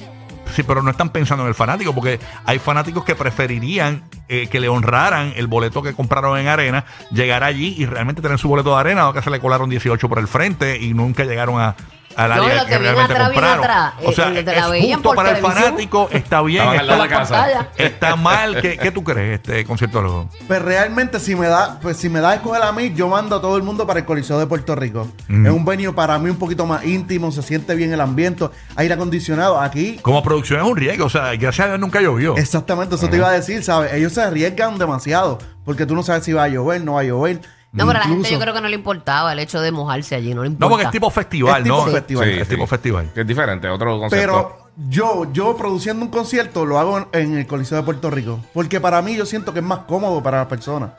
Sí, 0.54 0.62
pero 0.62 0.82
no 0.82 0.90
están 0.90 1.10
pensando 1.10 1.42
en 1.42 1.48
el 1.48 1.54
fanático, 1.54 1.92
porque 1.92 2.20
hay 2.44 2.58
fanáticos 2.58 3.04
que 3.04 3.14
preferirían 3.16 4.04
eh, 4.28 4.46
que 4.46 4.60
le 4.60 4.68
honraran 4.68 5.32
el 5.36 5.48
boleto 5.48 5.82
que 5.82 5.94
compraron 5.94 6.38
en 6.38 6.46
arena, 6.46 6.84
llegar 7.10 7.42
allí 7.42 7.74
y 7.76 7.86
realmente 7.86 8.22
tener 8.22 8.38
su 8.38 8.48
boleto 8.48 8.72
de 8.74 8.80
arena, 8.80 9.08
o 9.08 9.12
que 9.12 9.20
se 9.20 9.30
le 9.30 9.40
colaron 9.40 9.68
18 9.68 10.08
por 10.08 10.18
el 10.18 10.28
frente 10.28 10.78
y 10.80 10.94
nunca 10.94 11.24
llegaron 11.24 11.60
a 11.60 11.74
al 12.16 12.28
No, 12.36 12.42
área 12.44 12.54
los 12.56 12.64
que 12.66 12.78
realmente 12.78 13.12
atrás, 13.12 13.28
compraron. 13.30 13.58
atrás. 13.64 13.92
O 14.04 14.12
sea, 14.12 14.28
Eh, 14.30 14.42
la 14.44 14.76
es 14.76 14.94
justo 14.94 15.14
para 15.14 15.30
el 15.30 15.36
fanático, 15.38 16.08
está 16.12 16.42
bien, 16.42 16.64
está, 16.72 16.82
la 16.96 17.08
casa. 17.08 17.34
pantalla. 17.34 17.68
está 17.76 18.16
mal. 18.16 18.60
¿Qué, 18.60 18.76
qué 18.78 18.90
tú 18.90 19.02
crees, 19.04 19.40
este 19.40 19.64
conciertólogo? 19.64 20.28
Pues 20.46 20.62
realmente 20.62 21.20
si 21.20 21.34
me 21.34 21.46
da, 21.48 21.78
pues 21.80 21.96
si 21.96 22.08
me 22.08 22.20
da 22.20 22.30
a 22.30 22.34
escoger 22.34 22.62
a 22.62 22.72
mí, 22.72 22.92
yo 22.94 23.08
mando 23.08 23.36
a 23.36 23.40
todo 23.40 23.56
el 23.56 23.62
mundo 23.62 23.86
para 23.86 24.00
el 24.00 24.06
Coliseo 24.06 24.38
de 24.38 24.46
Puerto 24.46 24.74
Rico. 24.74 25.08
Mm. 25.28 25.46
Es 25.46 25.52
un 25.52 25.64
venue 25.64 25.92
para 25.92 26.18
mí 26.18 26.30
un 26.30 26.36
poquito 26.38 26.66
más 26.66 26.84
íntimo, 26.84 27.30
se 27.32 27.42
siente 27.42 27.74
bien 27.74 27.92
el 27.92 28.00
ambiente, 28.00 28.48
aire 28.76 28.94
acondicionado. 28.94 29.60
Aquí, 29.60 29.98
Como 30.02 30.22
producción 30.22 30.60
es 30.60 30.66
un 30.66 30.76
riesgo, 30.76 31.06
o 31.06 31.10
sea, 31.10 31.34
gracias 31.36 31.60
a 31.66 31.68
Dios 31.68 31.80
nunca 31.80 32.00
llovió. 32.00 32.36
exactamente, 32.36 32.94
eso 32.94 33.08
te 33.08 33.16
iba 33.16 33.28
a 33.28 33.32
decir, 33.32 33.62
¿sabes? 33.62 33.92
Ellos 33.92 34.12
se 34.12 34.22
arriesgan 34.22 34.78
demasiado, 34.78 35.38
porque 35.64 35.86
tú 35.86 35.94
no 35.94 36.02
sabes 36.02 36.24
si 36.24 36.32
va 36.32 36.44
a 36.44 36.48
llover, 36.48 36.82
no 36.84 36.94
va 36.94 37.00
a 37.00 37.04
llover. 37.04 37.40
No, 37.74 37.86
pero 37.88 37.98
a 37.98 38.02
la 38.02 38.08
gente 38.08 38.30
yo 38.30 38.38
creo 38.38 38.54
que 38.54 38.60
no 38.60 38.68
le 38.68 38.76
importaba 38.76 39.32
el 39.32 39.38
hecho 39.40 39.60
de 39.60 39.72
mojarse 39.72 40.14
allí, 40.14 40.32
no 40.32 40.42
le 40.42 40.48
importa. 40.48 40.64
No, 40.64 40.70
porque 40.70 40.84
es 40.84 40.90
tipo 40.92 41.10
festival, 41.10 41.58
Es 41.58 41.64
tipo 41.64 41.86
¿no? 41.86 41.92
festival. 41.92 42.28
Es 42.28 42.48
tipo 42.48 42.66
festival. 42.68 43.10
Que 43.12 43.20
es 43.22 43.26
diferente, 43.26 43.68
otro 43.68 43.98
concepto. 43.98 44.16
Pero 44.16 44.70
yo, 44.88 45.32
yo 45.32 45.56
produciendo 45.56 46.04
un 46.04 46.10
concierto 46.10 46.64
lo 46.64 46.78
hago 46.78 46.98
en, 46.98 47.06
en 47.12 47.36
el 47.38 47.46
Coliseo 47.48 47.78
de 47.78 47.82
Puerto 47.84 48.10
Rico. 48.10 48.38
Porque 48.54 48.80
para 48.80 49.02
mí 49.02 49.16
yo 49.16 49.26
siento 49.26 49.52
que 49.52 49.58
es 49.58 49.64
más 49.64 49.80
cómodo 49.80 50.22
para 50.22 50.38
las 50.38 50.46
personas. 50.46 50.90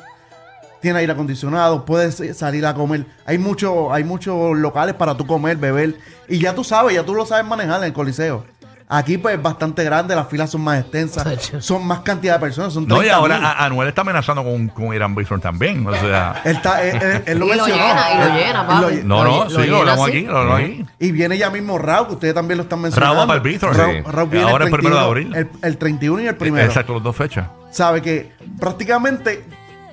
Tiene 0.82 1.00
aire 1.00 1.14
acondicionado, 1.14 1.86
puedes 1.86 2.22
salir 2.38 2.66
a 2.66 2.74
comer. 2.74 3.08
Hay 3.26 3.38
mucho, 3.38 3.92
hay 3.94 4.04
muchos 4.04 4.56
locales 4.58 4.96
para 4.96 5.16
tú 5.16 5.26
comer, 5.26 5.58
beber. 5.58 5.98
Y 6.28 6.40
ya 6.40 6.54
tú 6.54 6.64
sabes, 6.64 6.94
ya 6.94 7.04
tú 7.04 7.16
lo 7.16 7.26
sabes 7.26 7.46
manejar 7.46 7.80
en 7.80 7.86
el 7.86 7.94
Coliseo. 7.94 8.46
Aquí 8.88 9.18
pues 9.18 9.36
es 9.36 9.42
bastante 9.42 9.84
grande, 9.84 10.16
las 10.16 10.28
filas 10.28 10.52
son 10.52 10.62
más 10.62 10.80
extensas, 10.80 11.52
son 11.60 11.88
más 11.88 12.02
cantidad 12.02 12.36
de 12.36 12.40
personas, 12.40 12.72
son 12.72 12.88
No, 12.88 12.98
y 12.98 13.08
30 13.08 13.16
ahora 13.16 13.38
a- 13.38 13.66
Anuel 13.66 13.88
está 13.88 14.02
amenazando 14.02 14.44
con, 14.44 14.68
con 14.68 14.94
Irán 14.94 15.16
Bithorn 15.16 15.42
también. 15.42 15.88
O 15.88 15.94
sea, 15.96 16.40
Él, 16.46 16.56
está, 16.58 16.84
él, 16.84 16.96
él- 17.02 17.24
él 17.26 17.40
lo 17.40 17.46
Y 17.46 17.50
lo 17.50 17.56
mencionó. 17.56 17.84
llena, 17.84 18.12
y 18.14 18.18
lo 18.20 18.36
llena, 18.36 18.62
él 18.62 18.68
papi. 18.68 18.82
lo 18.98 19.04
no, 19.08 19.24
Lo 19.24 19.44
no, 19.46 19.50
sí, 19.50 19.56
lo 19.56 19.64
llena 19.64 19.78
hablamos 19.80 20.08
así. 20.08 20.18
aquí, 20.18 20.26
lo 20.28 20.38
hablamos 20.38 20.60
aquí. 20.62 20.86
Y 21.00 21.12
viene 21.12 21.38
ya 21.40 21.50
mismo 21.50 21.78
Raúl, 21.80 22.08
que 22.10 22.14
ustedes 22.14 22.34
también 22.36 22.58
lo 22.60 22.64
están 22.64 22.80
mencionando. 22.82 23.16
Raúl 23.16 23.28
para 23.28 23.38
el 23.50 23.60
Raúl- 23.60 24.04
sí. 24.06 24.12
Raúl 24.12 24.30
viene 24.30 24.50
Ahora 24.52 24.66
el 24.66 24.74
el 24.74 24.78
primero 24.80 24.96
de 24.98 25.02
31, 25.02 25.34
abril. 25.34 25.36
El, 25.36 25.68
el 25.68 25.78
31 25.80 26.22
y 26.22 26.28
el 26.28 26.36
primero. 26.36 26.66
Exacto, 26.68 26.94
las 26.94 27.02
dos 27.04 27.16
fechas. 27.16 27.48
sabe 27.72 28.04
que 28.04 28.34
prácticamente, 28.60 29.44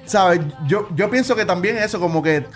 sabe, 0.04 0.42
yo, 0.66 0.88
yo 0.94 1.08
pienso 1.10 1.34
que 1.34 1.46
también 1.46 1.78
eso, 1.78 1.98
como 1.98 2.22
que 2.22 2.46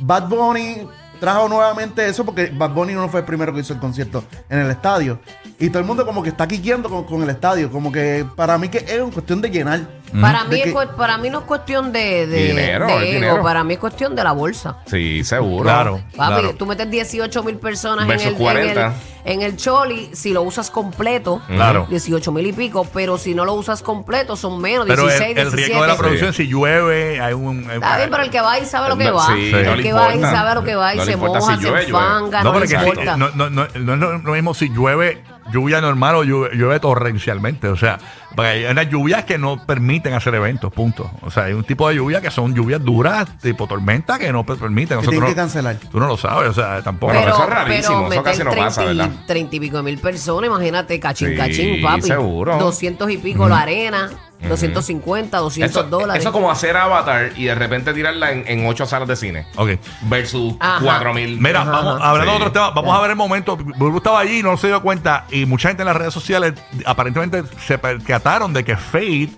Bad 0.00 0.28
Bunny 0.28 0.86
trajo 1.24 1.48
nuevamente 1.48 2.06
eso 2.06 2.22
porque 2.22 2.52
Bad 2.54 2.74
Bunny 2.74 2.92
no 2.92 3.08
fue 3.08 3.20
el 3.20 3.26
primero 3.26 3.54
que 3.54 3.60
hizo 3.60 3.72
el 3.72 3.80
concierto 3.80 4.22
en 4.50 4.58
el 4.58 4.70
estadio. 4.70 5.18
Y 5.58 5.70
todo 5.70 5.78
el 5.78 5.86
mundo 5.86 6.04
como 6.04 6.22
que 6.22 6.28
está 6.28 6.46
quiqueando 6.46 7.06
con, 7.06 7.22
el 7.22 7.30
estadio, 7.30 7.70
como 7.72 7.90
que 7.90 8.26
para 8.36 8.58
mí 8.58 8.68
que 8.68 8.84
es 8.86 9.00
una 9.00 9.10
cuestión 9.10 9.40
de 9.40 9.48
llenar. 9.48 9.80
Para 10.20 10.44
mí, 10.44 10.60
es 10.60 10.74
para 10.96 11.18
mí 11.18 11.28
no 11.30 11.40
es 11.40 11.44
cuestión 11.44 11.92
de, 11.92 12.26
de, 12.26 12.44
Dinero, 12.48 12.86
de 12.86 12.94
es 12.96 13.02
ego, 13.02 13.12
dinero. 13.14 13.42
para 13.42 13.64
mí 13.64 13.74
es 13.74 13.80
cuestión 13.80 14.14
de 14.14 14.22
la 14.24 14.32
bolsa. 14.32 14.76
Sí, 14.86 15.24
seguro. 15.24 15.64
Claro. 15.64 16.00
Papi, 16.16 16.40
claro. 16.42 16.54
tú 16.56 16.66
metes 16.66 16.88
18 16.90 17.42
mil 17.42 17.56
personas 17.56 18.02
en 18.04 18.08
Versus 18.08 18.26
el, 18.28 18.32
en, 18.34 18.38
40. 18.38 18.86
el, 18.86 19.32
en 19.32 19.42
el 19.42 19.56
Choli, 19.56 20.10
si 20.14 20.32
lo 20.32 20.42
usas 20.42 20.70
completo, 20.70 21.42
Claro. 21.48 21.86
18 21.90 22.30
mil 22.32 22.46
y 22.46 22.52
pico, 22.52 22.86
pero 22.92 23.18
si 23.18 23.34
no 23.34 23.44
lo 23.44 23.54
usas 23.54 23.82
completo 23.82 24.36
son 24.36 24.60
menos, 24.60 24.86
Pero 24.86 25.02
16, 25.02 25.30
el, 25.32 25.38
el 25.38 25.44
17. 25.50 25.56
riesgo 25.66 25.82
de 25.82 25.88
la 25.88 25.94
Sí. 25.94 25.98
producción, 26.00 26.32
si 26.32 26.46
llueve, 26.46 27.20
hay 27.20 27.32
un. 27.34 27.70
Está 27.70 27.96
bien, 27.96 28.10
pero 28.10 28.22
el 28.22 28.30
que 28.30 28.40
va 28.40 28.52
ahí 28.52 28.64
sabe 28.66 28.88
lo 28.90 28.96
que 28.96 29.04
No, 29.04 29.14
va. 29.14 29.26
sí, 29.26 29.50
no 29.52 29.58
el 29.58 29.76
le 29.78 29.82
que 29.82 29.92
va 29.92 30.06
ahí 30.08 30.14
importa. 30.16 30.36
sabe 30.36 30.54
lo 30.54 30.62
que 30.64 30.74
va 30.76 30.94
y 30.94 30.98
No 30.98 31.04
le 31.04 31.10
se 31.10 31.14
importa 31.14 31.38
moja, 31.40 31.56
si 31.56 31.62
se 31.62 31.68
llueve, 31.68 31.86
llueve. 31.86 32.04
enfanga, 32.06 32.42
No, 32.44 32.52
no, 32.52 32.60
pero 32.60 32.66
le 32.66 32.74
importa. 32.88 33.16
no, 33.16 33.30
no, 33.34 33.50
no, 33.50 33.66
no 33.96 34.14
es 34.16 34.22
lo 34.24 34.32
mismo 34.32 34.54
si 34.54 34.68
llueve 34.68 35.22
lluvia 35.54 35.80
normal 35.80 36.16
o 36.16 36.24
llueve, 36.24 36.56
llueve 36.56 36.80
torrencialmente. 36.80 37.68
O 37.68 37.76
sea, 37.76 37.98
porque 38.34 38.48
hay 38.48 38.64
unas 38.64 38.90
lluvias 38.90 39.24
que 39.24 39.38
no 39.38 39.64
permiten 39.64 40.12
hacer 40.14 40.34
eventos, 40.34 40.72
punto. 40.72 41.10
O 41.22 41.30
sea, 41.30 41.44
hay 41.44 41.52
un 41.52 41.62
tipo 41.64 41.88
de 41.88 41.94
lluvia 41.94 42.20
que 42.20 42.30
son 42.30 42.54
lluvias 42.54 42.82
duras, 42.84 43.26
tipo 43.40 43.66
tormenta, 43.68 44.18
que 44.18 44.32
no 44.32 44.44
pe- 44.44 44.56
permiten. 44.56 44.96
Nosotros 44.98 45.20
no- 45.20 45.26
que 45.26 45.34
cancelar. 45.34 45.76
Tú 45.76 46.00
no 46.00 46.06
lo 46.08 46.16
sabes, 46.16 46.50
o 46.50 46.52
sea, 46.52 46.82
tampoco. 46.82 47.12
Bueno, 47.12 47.28
eso 47.28 47.44
es 47.44 47.50
rarísimo, 47.50 48.12
eso 48.12 48.22
casi 48.22 48.42
no 48.44 48.50
pasa, 48.50 48.82
30 48.82 48.92
y- 48.92 48.96
¿verdad? 49.08 49.24
30 49.26 49.56
y 49.56 49.60
pico 49.60 49.76
de 49.76 49.82
mil 49.84 49.98
personas, 49.98 50.48
imagínate, 50.50 50.98
cachín, 50.98 51.28
Sí, 51.30 51.36
cachín, 51.36 51.82
papi. 51.82 52.02
seguro. 52.02 52.58
200 52.58 53.10
y 53.10 53.18
pico 53.18 53.48
la 53.48 53.60
arena, 53.60 54.10
250, 54.42 55.38
200 55.38 55.70
Eso, 55.70 55.82
dólares. 55.88 56.20
eso 56.20 56.28
es 56.28 56.32
como 56.32 56.50
hacer 56.50 56.76
Avatar 56.76 57.30
y 57.36 57.44
de 57.44 57.54
repente 57.54 57.94
tirarla 57.94 58.30
en, 58.32 58.44
en 58.46 58.66
ocho 58.66 58.84
salas 58.86 59.08
de 59.08 59.16
cine. 59.16 59.46
Ok. 59.56 59.70
Versus 60.02 60.54
Ajá. 60.60 60.80
4000. 60.84 61.40
Mira, 61.40 61.62
Ajá, 61.62 61.70
vamos, 61.70 61.96
ajá. 62.00 62.10
hablando 62.10 62.32
Sí. 62.32 62.38
de 62.38 62.44
otros 62.44 62.52
temas, 62.52 62.74
vamos 62.74 62.96
a 62.96 63.00
ver 63.00 63.10
el 63.10 63.16
momento. 63.16 63.56
Burbu 63.56 63.98
estaba 63.98 64.20
allí 64.20 64.40
y 64.40 64.42
no 64.42 64.56
se 64.56 64.66
dio 64.66 64.82
cuenta. 64.82 65.24
Y 65.30 65.46
mucha 65.46 65.68
gente 65.68 65.82
en 65.82 65.86
las 65.86 65.96
redes 65.96 66.12
sociales 66.12 66.54
aparentemente 66.84 67.42
se 67.66 67.78
percataron 67.78 68.52
de 68.52 68.64
que 68.64 68.76
Fade, 68.76 69.30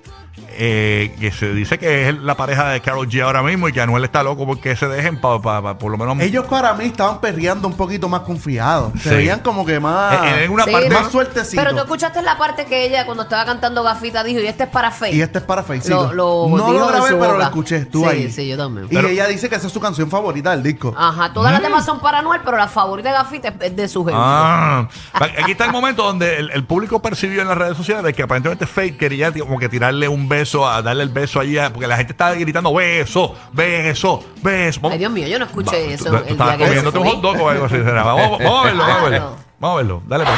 eh, 0.58 1.14
que 1.20 1.30
se 1.32 1.52
dice 1.52 1.78
que 1.78 2.08
es 2.08 2.18
la 2.18 2.36
pareja 2.36 2.68
de 2.70 2.80
Carol 2.80 3.08
G 3.08 3.22
ahora 3.22 3.42
mismo 3.42 3.68
y 3.68 3.72
que 3.72 3.80
Anuel 3.80 4.04
está 4.04 4.22
loco 4.22 4.46
porque 4.46 4.74
se 4.76 4.88
dejen 4.88 5.20
para 5.20 5.78
por 5.78 5.90
lo 5.90 5.98
menos. 5.98 6.18
Ellos 6.20 6.46
para 6.46 6.74
mí 6.74 6.86
estaban 6.86 7.20
perreando 7.20 7.68
un 7.68 7.74
poquito 7.74 8.08
más 8.08 8.20
confiados. 8.22 8.92
Se 9.02 9.10
Sí. 9.10 9.14
veían 9.16 9.40
como 9.40 9.64
que 9.66 9.78
más. 9.80 10.22
En- 10.26 10.38
en 10.44 10.50
una 10.50 10.64
Sí, 10.64 10.70
parte- 10.70 10.88
¿no? 10.88 11.00
más 11.00 11.12
suertecito. 11.12 11.62
Pero 11.62 11.74
tú 11.74 11.82
escuchaste 11.82 12.22
la 12.22 12.38
parte 12.38 12.64
que 12.66 12.84
ella, 12.86 13.04
cuando 13.06 13.24
estaba 13.24 13.44
cantando 13.44 13.82
Gafita, 13.82 14.22
dijo: 14.24 14.40
Y 14.40 14.46
este 14.46 14.64
es 14.64 14.68
para 14.70 14.90
Faye. 14.90 15.16
Y 15.16 15.20
este 15.22 15.38
es 15.38 15.44
para 15.44 15.62
Feicito. 15.62 16.12
Lo- 16.12 16.48
lo 16.48 16.56
no 16.56 16.72
lo 16.72 16.86
grabé, 16.88 17.08
pero 17.14 17.36
lo 17.38 17.42
escuché. 17.42 17.84
Tú 17.86 18.00
Sí, 18.00 18.06
ahí. 18.08 18.30
sí, 18.32 18.48
yo 18.48 18.56
también. 18.56 18.86
Y 18.90 18.94
Pero- 18.94 19.08
ella 19.08 19.26
dice 19.26 19.48
que 19.48 19.56
esa 19.56 19.66
es 19.66 19.72
su 19.72 19.80
canción 19.80 20.10
favorita 20.10 20.50
del 20.50 20.62
disco. 20.62 20.94
Ajá, 20.96 21.32
todas 21.32 21.52
las 21.52 21.62
demás 21.62 21.84
son 21.84 22.00
para 22.00 22.18
Anuel, 22.18 22.40
pero 22.44 22.56
la 22.56 22.68
favorita 22.68 23.10
de 23.10 23.14
Gafita 23.16 23.54
es- 23.60 23.76
de 23.76 23.88
su 23.88 24.04
gente. 24.04 24.18
Ah, 24.22 24.88
aquí 25.12 25.52
está 25.52 25.64
el 25.66 25.72
momento 25.72 26.02
donde 26.04 26.36
el, 26.38 26.50
el 26.50 26.64
público 26.64 27.00
percibió 27.02 27.42
en 27.42 27.48
las 27.48 27.58
redes 27.58 27.76
sociales 27.76 28.14
que 28.14 28.22
aparentemente 28.22 28.66
Fade 28.66 28.96
quería 28.96 29.32
como 29.32 29.58
que 29.58 29.68
tirarle 29.68 30.08
un 30.08 30.28
beso, 30.28 30.45
a 30.54 30.82
darle 30.82 31.02
el 31.02 31.08
beso 31.10 31.40
allí, 31.40 31.58
a- 31.58 31.72
porque 31.72 31.86
la 31.86 31.96
gente 31.96 32.12
estaba 32.12 32.34
gritando 32.34 32.72
beso, 32.72 33.34
beso, 33.52 34.24
beso. 34.42 34.80
Ay, 34.90 34.98
Dios 34.98 35.10
mío, 35.12 35.26
yo 35.28 35.38
no 35.38 35.44
escuché 35.46 35.86
Va, 35.88 35.92
eso 35.94 36.04
tú- 36.04 36.10
tú 36.10 36.16
el 36.16 36.28
estabas 36.32 36.58
día 36.58 36.66
que 36.66 36.74
comiéndote 36.74 36.98
un 36.98 37.06
hot 37.08 37.20
dog 37.20 37.40
o 37.42 37.48
algo 37.50 37.64
así. 37.66 37.78
Vamos, 37.78 38.38
vamos 38.38 38.40
a 38.40 38.64
verlo, 38.64 38.82
vamos 38.86 38.96
a 39.02 39.08
verlo. 39.10 39.36
Vamos 39.58 39.74
a 39.74 39.76
verlo. 39.78 40.02
Dale, 40.06 40.24
pues. 40.24 40.36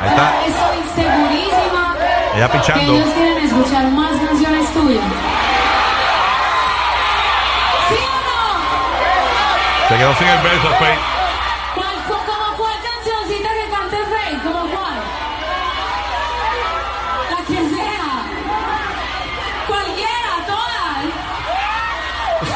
Ahí 0.00 0.08
está. 0.08 0.46
Estoy 0.46 1.04
segurísima 1.04 1.96
Ella 2.34 2.48
que 2.50 2.56
ellos 2.82 3.08
quieren 3.14 3.38
escuchar 3.44 3.84
más 3.90 4.10
canciones 4.20 4.72
tuyas. 4.74 5.04
¿Sí 7.88 7.94
o 7.94 7.98
no? 8.26 9.88
Se 9.88 9.96
quedó 9.96 10.14
sin 10.16 10.28
el 10.28 10.38
beso, 10.42 10.68
Fade. 10.78 10.98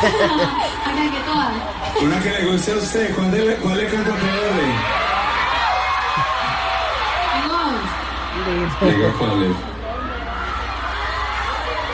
Acá 0.07 1.11
que 1.13 1.21
todas. 1.27 2.03
Una 2.03 2.21
que 2.23 2.31
le 2.31 2.45
guste 2.53 2.73
a 2.73 2.77
usted, 2.77 3.15
¿cuál, 3.15 3.31
le- 3.33 3.57
cuál 3.57 3.77
le 3.79 3.87
canta 3.89 4.11
peor? 4.13 4.55
Vamos. 7.49 8.95
Diga 8.95 9.13
cuál 9.19 9.43
es. 9.45 9.57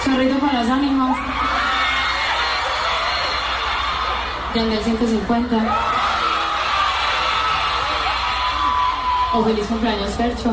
Chorrito 0.05 0.39
para 0.41 0.63
los 0.63 0.71
ánimos. 0.71 1.17
Yandel 4.55 4.85
150. 4.85 5.57
O 9.35 9.45
feliz 9.45 9.67
cumpleaños, 9.67 10.11
Fercho. 10.15 10.53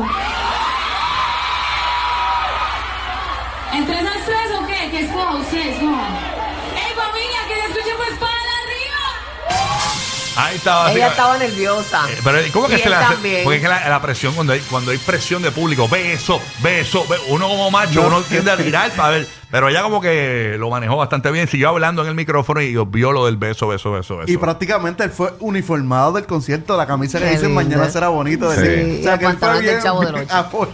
¿Entre 3.72 3.98
esas 4.00 4.24
tres 4.24 4.50
o 4.58 4.66
qué? 4.66 4.90
¿Qué 4.90 5.00
escoja 5.00 5.34
usted? 5.34 5.66
Escoja. 5.66 6.08
Ahí 10.40 10.56
estaba. 10.56 10.92
Ella 10.92 11.06
así- 11.06 11.10
estaba 11.12 11.38
nerviosa. 11.38 12.06
Eh, 12.10 12.18
Pero 12.24 12.38
¿cómo 12.52 12.68
que 12.68 12.74
Y 12.74 12.78
se 12.78 12.84
él 12.84 12.90
le 12.90 12.96
hace? 12.96 13.14
también. 13.14 13.44
Porque 13.44 13.56
es 13.58 13.62
que 13.62 13.68
la, 13.68 13.88
la 13.88 14.00
presión, 14.02 14.34
cuando 14.34 14.52
hay, 14.52 14.60
cuando 14.60 14.90
hay 14.90 14.98
presión 14.98 15.42
de 15.42 15.50
público, 15.52 15.88
beso, 15.88 16.40
beso, 16.60 17.06
be- 17.06 17.18
uno 17.28 17.48
como 17.48 17.70
macho, 17.70 18.02
uno 18.06 18.22
tiende 18.22 18.50
a 18.50 18.56
tirar 18.56 18.90
para 18.92 19.10
ver. 19.10 19.39
Pero 19.50 19.68
ella 19.68 19.82
como 19.82 20.00
que 20.00 20.54
lo 20.58 20.70
manejó 20.70 20.96
bastante 20.96 21.30
bien, 21.32 21.48
siguió 21.48 21.70
hablando 21.70 22.02
en 22.02 22.08
el 22.08 22.14
micrófono 22.14 22.60
y 22.60 22.76
vio 22.86 23.10
lo 23.10 23.26
del 23.26 23.36
beso, 23.36 23.66
beso, 23.66 23.90
beso, 23.90 24.18
beso. 24.18 24.30
Y 24.30 24.36
prácticamente 24.36 25.02
él 25.02 25.10
fue 25.10 25.34
uniformado 25.40 26.12
del 26.12 26.24
concierto. 26.26 26.76
La 26.76 26.86
camisa 26.86 27.18
que 27.18 27.24
Qué 27.24 27.30
dice 27.32 27.46
lindo. 27.46 27.60
mañana 27.60 27.90
será 27.90 28.08
bonito. 28.10 28.48
Sí. 28.52 28.60
decir, 28.60 29.00
Y 29.02 29.06
el 29.08 29.18
pantalón 29.20 29.64
del 29.64 29.82
Chavo 29.82 30.00
bien 30.02 30.14
Ocho. 30.14 30.34
apoyo. 30.36 30.72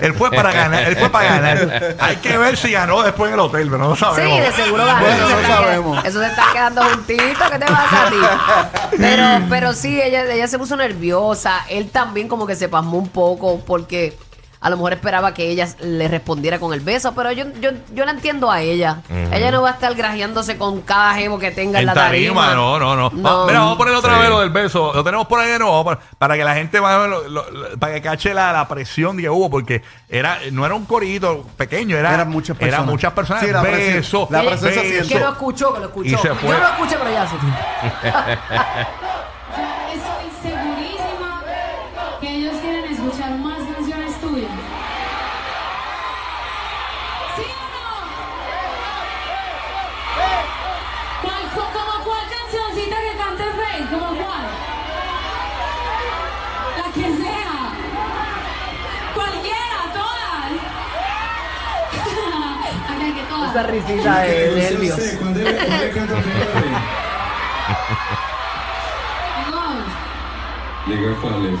Él 0.00 0.14
fue 0.14 0.30
para 0.30 0.52
ganar, 0.52 0.84
él 0.84 0.96
fue 0.96 1.10
para 1.10 1.24
ganar. 1.36 1.96
Hay 1.98 2.16
que 2.16 2.38
ver 2.38 2.56
si 2.56 2.70
ganó 2.70 3.02
después 3.02 3.28
en 3.28 3.34
el 3.34 3.40
hotel, 3.40 3.66
pero 3.70 3.78
no 3.82 3.88
lo 3.90 3.94
Sí, 3.96 4.00
sabemos. 4.02 4.38
de 4.40 4.52
seguro 4.52 4.86
ganó. 4.86 5.00
Bueno, 5.00 5.16
eso, 5.16 5.26
se 5.28 5.32
no 5.34 5.40
está 5.40 5.56
sabemos. 5.56 6.04
eso 6.04 6.20
se 6.20 6.26
está 6.26 6.42
quedando 6.52 6.82
juntito. 6.82 7.22
¿Qué 7.50 7.58
te 7.58 7.66
pasa 7.66 8.06
a 8.06 8.10
ti? 8.10 8.96
Pero, 8.98 9.46
pero 9.48 9.72
sí, 9.72 10.00
ella, 10.00 10.32
ella 10.32 10.46
se 10.46 10.58
puso 10.58 10.76
nerviosa. 10.76 11.64
Él 11.68 11.90
también 11.90 12.28
como 12.28 12.46
que 12.46 12.54
se 12.54 12.68
pasmó 12.68 12.98
un 12.98 13.08
poco 13.08 13.60
porque 13.66 14.16
a 14.62 14.70
lo 14.70 14.76
mejor 14.76 14.92
esperaba 14.92 15.34
que 15.34 15.50
ella 15.50 15.68
le 15.80 16.06
respondiera 16.08 16.58
con 16.60 16.72
el 16.72 16.80
beso. 16.80 17.12
Pero 17.14 17.32
yo, 17.32 17.44
yo, 17.60 17.70
yo 17.92 18.04
la 18.04 18.12
entiendo 18.12 18.50
a 18.50 18.60
ella. 18.62 19.02
Ella 19.32 19.50
no 19.50 19.62
va 19.62 19.70
a 19.70 19.72
estar 19.72 19.94
grajeándose 19.94 20.56
con 20.56 20.80
cada 20.82 21.14
jevo 21.14 21.38
que 21.38 21.50
tenga 21.50 21.78
en, 21.80 21.82
En 21.82 21.86
la 21.86 21.94
tarima, 21.94 22.46
tarima. 22.46 22.54
no, 22.54 22.78
no, 22.78 22.94
no. 22.96 23.10
No. 23.10 23.22
Va- 23.40 23.46
Mira, 23.46 23.58
vamos 23.58 23.74
a 23.74 23.78
poner 23.78 23.94
otra 23.94 24.14
Sí. 24.14 24.20
vez 24.20 24.28
lo 24.30 24.40
del 24.40 24.50
beso. 24.50 24.92
Lo 24.94 25.02
tenemos 25.04 25.26
por 25.26 25.40
ahí 25.40 25.50
de 25.50 25.58
nuevo 25.58 25.84
para, 25.84 25.98
para 26.18 26.36
que 26.36 26.44
la 26.44 26.54
gente 26.54 26.80
menos 26.80 27.08
lo- 27.28 27.28
lo- 27.50 27.78
para 27.78 27.94
que 27.94 28.02
cache 28.02 28.32
la, 28.32 28.52
la 28.52 28.68
presión 28.68 29.16
que 29.18 29.28
hubo, 29.28 29.50
porque 29.50 29.82
era, 30.08 30.38
no 30.52 30.64
era 30.64 30.74
un 30.74 30.84
corito 30.86 31.44
pequeño, 31.56 31.96
era, 31.96 32.14
Eran 32.14 32.28
muchas 32.30 32.56
Eran 32.58 32.70
personas. 32.70 32.90
muchas 32.90 33.12
personas. 33.12 33.42
Sí, 33.44 33.50
la 33.50 33.62
beso, 33.62 34.28
la 34.30 34.42
Que- 34.42 34.56
se 35.04 35.18
lo 35.18 35.28
escuchó, 35.30 35.74
que 35.74 35.80
lo 35.80 35.86
escuchó. 35.86 36.18
Se. 36.18 36.28
Yo 36.28 36.34
no 36.40 36.58
lo 36.58 36.66
escuché, 36.68 36.96
pero 36.98 37.10
ya 37.10 37.26
sí. 37.26 37.36
de 63.86 63.94
guste 63.94 64.08
a 64.08 64.22
nervios. 64.22 64.98
usted, 64.98 65.18
¿cuál 65.18 65.34
le, 65.34 65.42
cuál 65.42 65.80
le 65.80 65.90
canta? 65.90 66.14
Vamos. 69.50 69.84
Diga 70.86 71.14
cuál 71.20 71.46
es. 71.46 71.60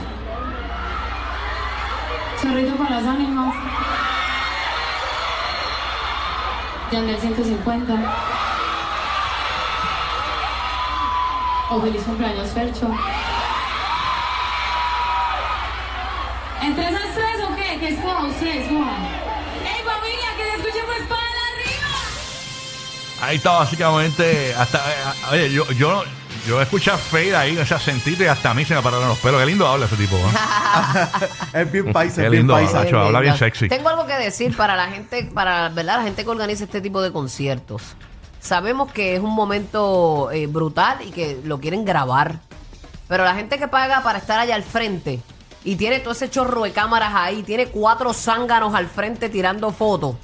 Chorrito 2.42 2.76
para 2.76 3.00
los 3.00 3.08
ánimos. 3.08 3.54
Yandel 6.90 7.18
150. 7.18 7.94
O 11.70 11.80
feliz 11.80 12.02
cumpleaños, 12.02 12.48
Fercho. 12.50 12.86
¿Entre 16.60 16.88
esas 16.88 17.14
tres 17.14 17.42
o 17.48 17.56
qué? 17.56 17.78
¿Qué 17.80 17.88
escoja 17.88 18.24
usted? 18.26 18.46
Escoja. 18.46 18.96
¡Ey, 19.64 19.82
familia! 19.82 20.36
¡Que 20.36 20.42
se 20.44 20.56
escuche 20.56 20.84
pues 20.86 21.02
para 21.08 21.22
arriba! 21.22 21.31
Ahí 23.22 23.36
está 23.36 23.52
básicamente 23.52 24.52
hasta 24.52 24.78
eh, 24.78 24.94
oye, 25.30 25.52
yo 25.52 25.70
yo 25.70 26.02
yo 26.44 26.60
escuché 26.60 26.90
a 26.90 26.98
Fade 26.98 27.36
ahí 27.36 27.56
ese 27.56 27.72
acentito 27.72 28.24
y 28.24 28.26
hasta 28.26 28.50
a 28.50 28.54
mí 28.54 28.64
se 28.64 28.74
me 28.74 28.82
pararon 28.82 29.06
los 29.06 29.18
pelos. 29.18 29.38
Qué 29.38 29.46
lindo 29.46 29.64
habla 29.64 29.86
ese 29.86 29.94
tipo. 29.96 30.16
¿eh? 30.16 31.10
Es 31.60 31.70
bien 31.70 31.92
paisa, 31.92 32.16
Qué 32.16 32.24
es 32.26 32.30
bien 32.32 32.42
lindo, 32.42 32.54
paisa. 32.54 32.82
Nacho, 32.82 32.98
habla 32.98 33.20
bien 33.20 33.38
sexy. 33.38 33.68
Tengo 33.68 33.88
algo 33.90 34.06
que 34.06 34.14
decir 34.14 34.56
para 34.56 34.74
la 34.74 34.88
gente, 34.88 35.30
para 35.32 35.68
¿verdad? 35.68 35.98
la 35.98 36.02
gente 36.02 36.24
que 36.24 36.30
organiza 36.30 36.64
este 36.64 36.80
tipo 36.80 37.00
de 37.00 37.12
conciertos. 37.12 37.94
Sabemos 38.40 38.90
que 38.90 39.14
es 39.14 39.20
un 39.20 39.32
momento 39.32 40.32
eh, 40.32 40.48
brutal 40.48 40.98
y 41.06 41.12
que 41.12 41.40
lo 41.44 41.60
quieren 41.60 41.84
grabar. 41.84 42.40
Pero 43.06 43.22
la 43.24 43.36
gente 43.36 43.56
que 43.56 43.68
paga 43.68 44.02
para 44.02 44.18
estar 44.18 44.40
allá 44.40 44.56
al 44.56 44.64
frente, 44.64 45.20
y 45.62 45.76
tiene 45.76 46.00
todo 46.00 46.12
ese 46.12 46.28
chorro 46.28 46.64
de 46.64 46.72
cámaras 46.72 47.12
ahí, 47.14 47.44
tiene 47.44 47.66
cuatro 47.66 48.12
zánganos 48.12 48.74
al 48.74 48.88
frente 48.88 49.28
tirando 49.28 49.70
fotos. 49.70 50.16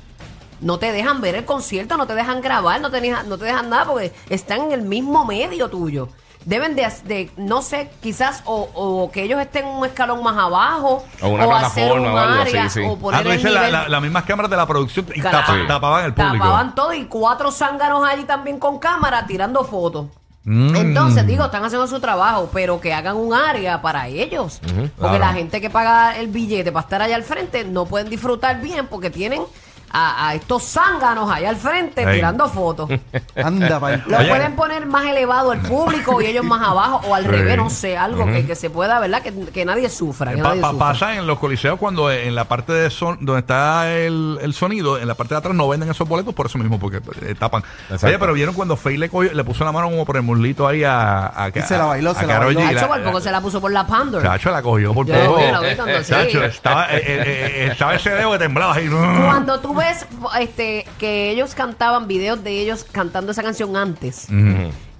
No 0.61 0.79
te 0.79 0.93
dejan 0.93 1.21
ver 1.21 1.35
el 1.37 1.45
concierto, 1.45 1.97
no 1.97 2.07
te 2.07 2.15
dejan 2.15 2.41
grabar, 2.41 2.81
no 2.81 2.91
te 2.91 3.01
dejan, 3.01 3.29
no 3.29 3.39
te 3.39 3.45
dejan 3.45 3.71
nada 3.71 3.85
porque 3.87 4.13
están 4.29 4.63
en 4.63 4.73
el 4.73 4.83
mismo 4.83 5.25
medio 5.25 5.69
tuyo. 5.69 6.09
Deben 6.45 6.77
de, 6.77 6.91
de 7.05 7.31
no 7.37 7.61
sé, 7.63 7.91
quizás 8.01 8.43
o, 8.47 8.69
o 8.73 9.11
que 9.11 9.23
ellos 9.25 9.39
estén 9.41 9.67
un 9.67 9.85
escalón 9.85 10.23
más 10.23 10.37
abajo 10.39 11.05
O 11.21 11.29
una 11.29 11.45
hacer 11.67 11.89
plataforma 11.89 12.09
un 12.11 12.15
o 12.15 12.19
algo 12.19 12.43
así, 12.43 12.51
área 12.57 12.71
sí. 12.71 12.81
o 12.81 12.93
Ah, 12.95 12.99
poner 12.99 13.41
tú 13.43 13.49
la- 13.49 13.69
la- 13.71 13.89
las 13.89 14.01
mismas 14.03 14.25
cámaras 14.25 14.51
de 14.51 14.57
la 14.57 14.67
producción 14.67 15.07
y 15.15 15.21
Claro. 15.21 15.39
tapa- 15.41 15.53
Sí. 15.55 15.67
tapaban 15.67 16.05
el 16.07 16.15
público. 16.15 16.39
Tapaban 16.45 16.75
todo 16.75 16.95
y 16.95 17.05
cuatro 17.05 17.51
zánganos 17.51 18.07
allí 18.09 18.25
también 18.25 18.59
con 18.59 18.79
cámara 18.79 19.27
tirando 19.27 19.63
fotos. 19.65 20.07
Mm. 20.45 20.77
Entonces, 20.77 21.27
digo, 21.27 21.45
están 21.45 21.65
haciendo 21.65 21.87
su 21.87 22.01
trabajo, 22.01 22.49
pero 22.53 22.81
que 22.81 22.95
hagan 22.95 23.17
un 23.17 23.35
área 23.35 23.83
para 23.83 24.07
ellos. 24.09 24.61
Porque 24.63 24.91
claro. 24.97 25.19
la 25.19 25.33
gente 25.35 25.61
que 25.61 25.69
paga 25.69 26.17
el 26.17 26.29
billete 26.29 26.73
para 26.73 26.85
estar 26.85 27.03
allá 27.03 27.17
al 27.17 27.25
frente 27.25 27.65
no 27.65 27.85
pueden 27.85 28.09
disfrutar 28.09 28.59
bien 28.63 28.87
porque 28.87 29.11
tienen 29.11 29.43
a, 29.91 30.29
a 30.29 30.35
estos 30.35 30.63
zánganos 30.65 31.31
allá 31.31 31.51
al 31.51 31.57
frente 31.57 32.03
Ey. 32.03 32.17
tirando 32.17 32.49
fotos. 32.49 32.91
Anda, 33.37 33.79
Lo 34.07 34.19
Oye. 34.19 34.29
pueden 34.29 34.57
poner 34.57 34.87
más 34.87 35.07
elevado 35.07 35.53
el 35.53 35.61
público 35.61 36.21
y 36.21 36.27
ellos 36.27 36.45
más 36.45 36.67
abajo 36.67 37.01
o 37.09 37.15
al 37.15 37.25
Sí. 37.25 37.29
revés, 37.31 37.57
no 37.57 37.71
sé, 37.71 37.97
algo 37.97 38.27
que, 38.27 38.47
que 38.47 38.55
se 38.55 38.71
pueda, 38.71 38.99
¿verdad? 39.01 39.23
Que, 39.23 39.33
que 39.53 39.65
nadie 39.65 39.89
sufra. 39.91 40.35
Que 40.35 40.43
Pa- 40.43 40.49
nadie 40.51 40.61
pa- 40.63 40.71
sufra. 40.71 40.87
pasa 40.89 41.15
en 41.17 41.27
los 41.27 41.39
coliseos 41.39 41.79
cuando 41.79 42.11
en 42.11 42.35
la 42.35 42.45
parte 42.45 42.73
de 42.73 42.91
son, 42.91 43.19
donde 43.21 43.41
está 43.41 43.91
el, 43.93 44.39
el 44.41 44.55
sonido, 44.55 44.99
en 44.99 45.07
la 45.09 45.15
parte 45.15 45.35
de 45.35 45.39
atrás 45.39 45.55
no 45.55 45.69
venden 45.69 45.91
esos 45.91 46.09
boletos 46.09 46.35
por 46.35 46.47
eso 46.47 46.59
mismo, 46.59 46.79
porque 46.79 47.01
eh, 47.23 47.35
tapan. 47.39 47.63
Exacto. 47.85 48.07
Oye, 48.07 48.19
pero 48.19 48.33
vieron 48.33 48.55
cuando 48.55 48.77
Faye 48.77 48.99
le, 48.99 49.11
cogió- 49.11 49.33
le 49.33 49.45
puso 49.45 49.65
la 49.65 49.73
mano 49.73 49.89
como 49.91 50.05
por 50.05 50.17
el 50.17 50.23
muslito 50.23 50.67
ahí 50.67 50.85
a, 50.85 51.27
a, 51.45 51.49
Y 51.49 51.63
se 51.63 51.77
la 51.79 51.85
bailó, 51.87 52.11
a 52.11 52.15
se 52.15 52.27
la 52.27 52.33
Karol 52.35 52.55
bailó. 52.55 52.71
G, 52.71 52.77
Hacho, 52.79 52.89
por 52.89 53.03
poco 53.05 53.21
se 53.21 53.31
la 53.31 53.41
puso 53.41 53.61
por 53.61 53.73
la 53.73 53.87
Pandora. 53.87 54.31
Chacho, 54.33 54.51
la 54.51 54.63
cogió 54.63 54.93
por 54.95 55.07
Yo 55.07 55.15
poco. 55.15 55.39
vi, 55.41 55.53
lo 55.53 55.61
vi 55.63 55.75
cuando 55.77 55.99
sí. 56.03 56.11
Chacho, 56.13 56.45
estaba, 56.45 56.87
eh, 56.93 57.03
eh, 57.05 57.23
eh, 57.27 57.69
estaba 57.73 57.95
ese 57.95 58.11
dedo 58.11 58.33
que 58.33 58.39
temblaba 58.39 58.75
ahí. 58.75 58.89
Cuando 58.89 59.59
tú 59.61 59.75
ves 59.79 60.07
este 60.41 60.85
que 60.99 61.31
ellos 61.31 61.55
cantaban 61.55 62.07
videos 62.07 62.43
de 62.45 62.61
ellos 62.61 62.85
cantando 62.85 63.33
esa 63.33 63.43
canción 63.43 63.77
antes, 63.77 64.27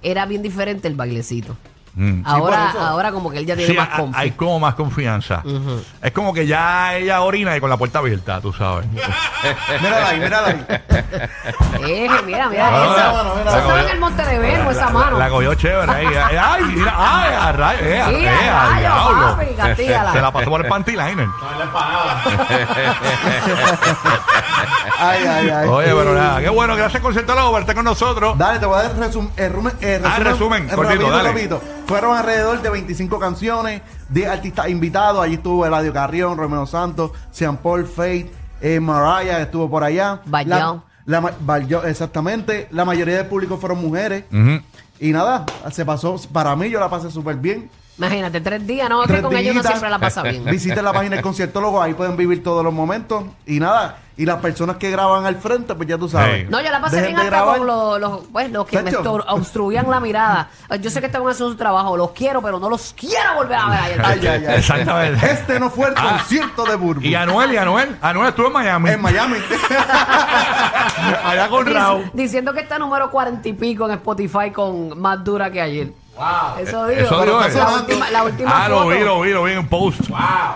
era 0.01 0.25
bien 0.25 0.41
diferente 0.41 0.87
el 0.87 0.95
bailecito. 0.95 1.55
Mm. 1.99 2.21
Ahora, 2.25 2.57
por 2.57 2.69
eso. 2.69 2.79
ahora 2.87 3.11
como 3.11 3.29
que 3.29 3.39
él 3.39 3.45
ya 3.45 3.57
tiene 3.57 3.71
Sí, 3.73 3.77
más 3.77 3.89
ha- 3.89 3.97
confianza. 3.97 4.19
hay 4.21 4.31
como 4.31 4.57
más 4.57 4.73
confianza. 4.75 5.43
Es 6.01 6.11
como 6.13 6.33
que 6.33 6.47
ya 6.47 6.95
ella 6.95 7.19
orina 7.21 7.57
y 7.57 7.59
con 7.59 7.69
la 7.69 7.75
puerta 7.75 7.99
abierta, 7.99 8.39
tú 8.39 8.53
sabes. 8.53 8.85
Mírala 8.87 10.07
ahí, 10.07 10.19
mírala 10.21 10.47
ahí. 10.47 10.65
Eh, 11.83 12.07
mira, 12.25 12.47
mira 12.49 12.69
Ah, 12.71 12.95
esa. 12.95 13.11
mano, 13.11 13.35
mira, 13.35 13.49
Eso 13.51 13.51
mano. 13.51 13.57
estaba 13.59 13.81
en 13.81 13.89
el 13.89 13.99
Monte 13.99 14.25
de 14.25 14.39
Verbo, 14.39 14.71
esa 14.71 14.89
mano. 14.91 15.17
La 15.19 15.29
cogió 15.29 15.53
chévere 15.55 15.91
ahí. 15.91 16.05
Ay, 16.07 16.63
mira, 16.73 16.93
ay, 16.97 17.33
a 17.37 17.51
rayos, 17.51 17.81
eh, 17.83 18.03
Sí, 18.07 18.15
eh, 18.25 18.29
a 18.29 18.61
a 18.63 18.69
rayos, 18.69 18.79
diablo. 18.79 19.35
papi, 19.37 19.45
castígala. 19.57 20.11
Se 20.13 20.21
la 20.21 20.31
pasó 20.31 20.49
por 20.49 20.61
el 20.61 20.67
panty 20.67 20.91
liner. 20.91 21.27
Ay, 25.01 25.23
ay, 25.25 25.49
ay. 25.49 25.67
Oye, 25.69 25.87
pero 25.95 26.13
nada, 26.13 26.41
qué 26.41 26.49
bueno, 26.49 26.75
gracias 26.75 27.01
por 27.01 27.13
verte 27.53 27.73
con 27.73 27.85
nosotros. 27.85 28.37
Dale, 28.37 28.59
te 28.59 28.65
voy 28.65 28.79
a 28.79 28.83
dar 28.83 28.95
resum- 28.97 29.29
el 29.37 29.53
rumen- 29.53 29.73
el 29.81 30.05
Ah, 30.05 30.17
resumen, 30.19 30.63
eh, 30.69 30.75
cortito, 30.75 30.83
rapidito, 30.83 31.11
dale. 31.11 31.29
rapidito. 31.29 31.61
Fueron 31.89 32.15
alrededor 32.15 32.61
de 32.61 32.69
25 32.69 33.17
canciones, 33.17 33.81
10 34.09 34.29
artistas 34.29 34.69
invitados. 34.69 35.23
Allí 35.23 35.33
estuvo 35.33 35.65
Eladio 35.65 35.91
Carrión, 35.91 36.37
Romeo 36.37 36.67
Santos, 36.67 37.09
Sean 37.31 37.57
Paul, 37.57 37.87
Faith, 37.87 38.31
eh, 38.61 38.79
Mariah 38.79 39.41
estuvo 39.41 39.67
por 39.67 39.83
allá. 39.83 40.21
La, 41.07 41.19
la 41.21 41.33
Bayo, 41.39 41.83
exactamente. 41.83 42.67
La 42.69 42.85
mayoría 42.85 43.17
del 43.17 43.25
público 43.25 43.57
fueron 43.57 43.81
mujeres. 43.81 44.25
Y 44.99 45.11
nada, 45.11 45.47
se 45.71 45.83
pasó. 45.83 46.15
Para 46.31 46.55
mí, 46.55 46.69
yo 46.69 46.79
la 46.79 46.91
pasé 46.91 47.09
súper 47.09 47.37
bien. 47.37 47.71
Imagínate, 47.99 48.41
tres 48.41 48.65
días, 48.65 48.89
no, 48.89 49.01
que 49.01 49.07
Tres 49.09 49.21
con 49.21 49.35
ellos 49.35 49.53
no 49.55 49.61
días. 49.61 49.71
siempre 49.73 49.89
la 49.89 49.99
pasa 49.99 50.23
bien. 50.23 50.43
Visiten 50.51 50.83
la 50.83 50.93
página 50.93 51.15
del 51.17 51.23
conciertólogo, 51.23 51.81
ahí 51.81 51.93
pueden 51.93 52.15
vivir 52.17 52.41
todos 52.43 52.63
los 52.63 52.73
momentos. 52.73 53.25
Y 53.45 53.59
nada, 53.59 53.97
y 54.15 54.25
las 54.25 54.37
personas 54.41 54.77
que 54.77 54.89
graban 54.89 55.25
al 55.25 55.35
frente, 55.35 55.75
pues 55.75 55.87
ya 55.89 55.97
tú 55.97 56.07
sabes. 56.07 56.29
Hey. 56.43 56.47
No, 56.49 56.61
yo 56.61 56.71
la 56.71 56.79
pasé 56.81 56.95
Dejen 56.97 57.15
bien 57.15 57.17
de 57.17 57.23
hasta 57.35 57.35
grabar. 57.37 57.57
con 57.57 57.67
los, 57.67 57.99
los, 57.99 58.21
pues, 58.31 58.51
los 58.51 58.65
que 58.67 58.81
me 58.81 58.91
Chacho. 58.91 59.13
obstruían 59.27 59.89
la 59.89 59.99
mirada. 59.99 60.47
Yo 60.79 60.89
sé 60.89 61.01
que 61.01 61.07
están 61.07 61.21
haciendo 61.27 61.51
su 61.51 61.57
trabajo, 61.57 61.97
los 61.97 62.11
quiero, 62.11 62.41
pero 62.41 62.57
no 62.59 62.69
los 62.69 62.93
quiero 62.97 63.35
volver 63.35 63.57
a 63.57 63.69
ver. 63.69 64.01
Ay, 64.05 64.19
ay, 64.27 64.45
ay. 64.47 64.55
Exactamente. 64.59 65.25
Este 65.31 65.59
no 65.59 65.69
fue 65.69 65.89
el 65.89 65.93
Ah. 65.97 66.17
concierto 66.19 66.63
de 66.65 66.75
Burbu. 66.77 67.01
Y 67.05 67.15
Anuel, 67.15 67.53
y 67.53 67.57
Anuel. 67.57 67.97
Anuel 68.01 68.29
estuvo 68.29 68.47
en 68.47 68.53
Miami. 68.53 68.89
En 68.91 69.01
Miami. 69.01 69.37
Allá 71.23 71.49
con 71.49 71.65
Dic- 71.65 71.73
Raúl. 71.73 72.11
Diciendo 72.13 72.53
que 72.53 72.61
está 72.61 72.77
número 72.79 73.09
cuarenta 73.11 73.47
y 73.47 73.53
pico 73.53 73.85
en 73.85 73.91
Spotify 73.95 74.51
con 74.53 74.99
más 74.99 75.23
dura 75.23 75.51
que 75.51 75.61
ayer. 75.61 75.91
Eso 76.59 76.87
digo. 76.87 77.01
Eso 77.01 77.21
digo, 77.23 77.39
la, 77.39 77.47
eh. 77.47 77.73
última, 77.79 78.09
la 78.11 78.23
última 78.23 78.65
Ah, 78.65 78.69
lo 78.69 78.87
vi, 78.87 78.99
lo 78.99 79.21
vi, 79.21 79.31
lo 79.31 79.43
vi 79.43 79.51
en 79.53 79.59
un 79.59 79.67
post. 79.67 80.01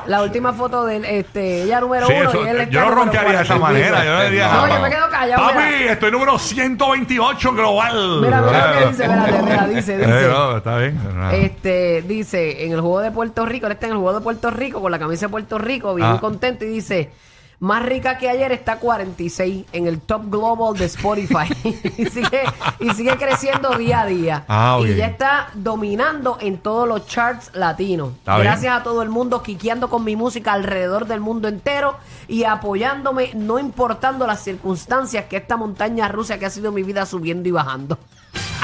La 0.08 0.21
última 0.21 0.54
foto 0.54 0.86
de 0.86 0.97
él, 0.97 1.06
este, 1.06 1.63
ella 1.63 1.80
número 1.80 2.06
Sí, 2.08 2.13
uno 2.19 2.30
eso- 2.30 2.45
y 2.45 2.47
él 2.49 2.60
está 2.62 2.71
yo 2.71 2.82
no 2.82 2.91
roncaría 2.91 3.38
de 3.38 3.43
esa 3.43 3.58
40 3.60 3.80
y 3.80 3.84
pico. 3.84 3.93
manera. 3.93 4.06
Yo 4.06 4.17
le 4.23 4.30
diría, 4.30 4.47
No, 4.54 4.67
No, 4.67 4.76
yo 4.76 4.82
me 4.82 4.89
quedo 4.89 5.10
callado. 5.10 5.43
Papi, 5.47 5.58
mira. 5.80 5.91
estoy 5.93 6.12
número 6.12 6.38
128 6.39 7.52
global. 7.54 8.21
Mira, 8.21 8.41
mira 8.41 8.67
lo 8.67 8.73
que 8.78 8.84
Eh, 8.84 8.88
dice, 8.89 9.04
espérate, 9.04 9.41
mira, 9.41 9.67
dice, 9.67 9.93
eh, 9.93 9.97
dice. 9.97 10.28
no, 10.28 10.58
está 10.58 10.78
bien. 10.78 10.99
No. 11.15 11.32
Este, 11.32 12.02
dice, 12.04 12.65
en 12.65 12.71
el 12.73 12.82
juego 12.82 12.99
de 12.99 13.12
Puerto 13.12 13.45
Rico, 13.45 13.65
él 13.67 13.71
está 13.73 13.86
en 13.88 13.93
el 13.93 13.97
juego 13.99 14.17
de 14.19 14.23
Puerto 14.23 14.49
Rico 14.52 14.82
con 14.82 14.91
la 14.91 14.99
camisa 14.99 15.28
de 15.28 15.30
Puerto 15.30 15.58
Rico, 15.58 15.95
bien 15.95 16.10
Ah. 16.10 16.17
contento, 16.19 16.65
y 16.65 16.67
dice, 16.69 17.12
más 17.59 17.83
rica 17.83 18.17
que 18.17 18.29
ayer 18.29 18.51
está 18.51 18.77
46 18.77 19.65
en 19.71 19.87
el 19.87 20.01
top 20.01 20.29
global 20.29 20.77
de 20.77 20.85
Spotify. 20.85 21.47
y, 21.97 22.05
sigue, 22.05 22.43
y 22.79 22.89
sigue 22.91 23.17
creciendo 23.17 23.77
día 23.77 24.01
a 24.01 24.05
día. 24.05 24.45
Ah. 24.47 24.79
Y 24.81 24.95
ya 24.95 25.07
está 25.07 25.49
dominando 25.53 26.37
en 26.41 26.57
todos 26.57 26.87
los 26.87 27.07
charts 27.07 27.51
latinos. 27.53 28.13
Está 28.17 28.35
bien. 28.35 28.47
Gracias 28.47 28.79
a 28.79 28.83
todo 28.83 29.01
el 29.01 29.09
mundo, 29.09 29.41
quiqueando 29.43 29.89
con 29.89 30.03
mi 30.03 30.15
música 30.15 30.53
alrededor 30.53 31.07
del 31.07 31.19
mundo 31.19 31.47
entero 31.47 31.97
y 32.27 32.43
apoyándome, 32.43 33.31
no 33.33 33.59
importando 33.59 34.27
las 34.27 34.43
circunstancias 34.43 35.25
que 35.29 35.37
esta 35.37 35.57
montaña 35.57 36.07
rusa 36.07 36.37
que 36.37 36.45
ha 36.45 36.49
sido 36.49 36.71
mi 36.71 36.83
vida 36.83 37.05
subiendo 37.05 37.47
y 37.49 37.51
bajando. 37.51 37.97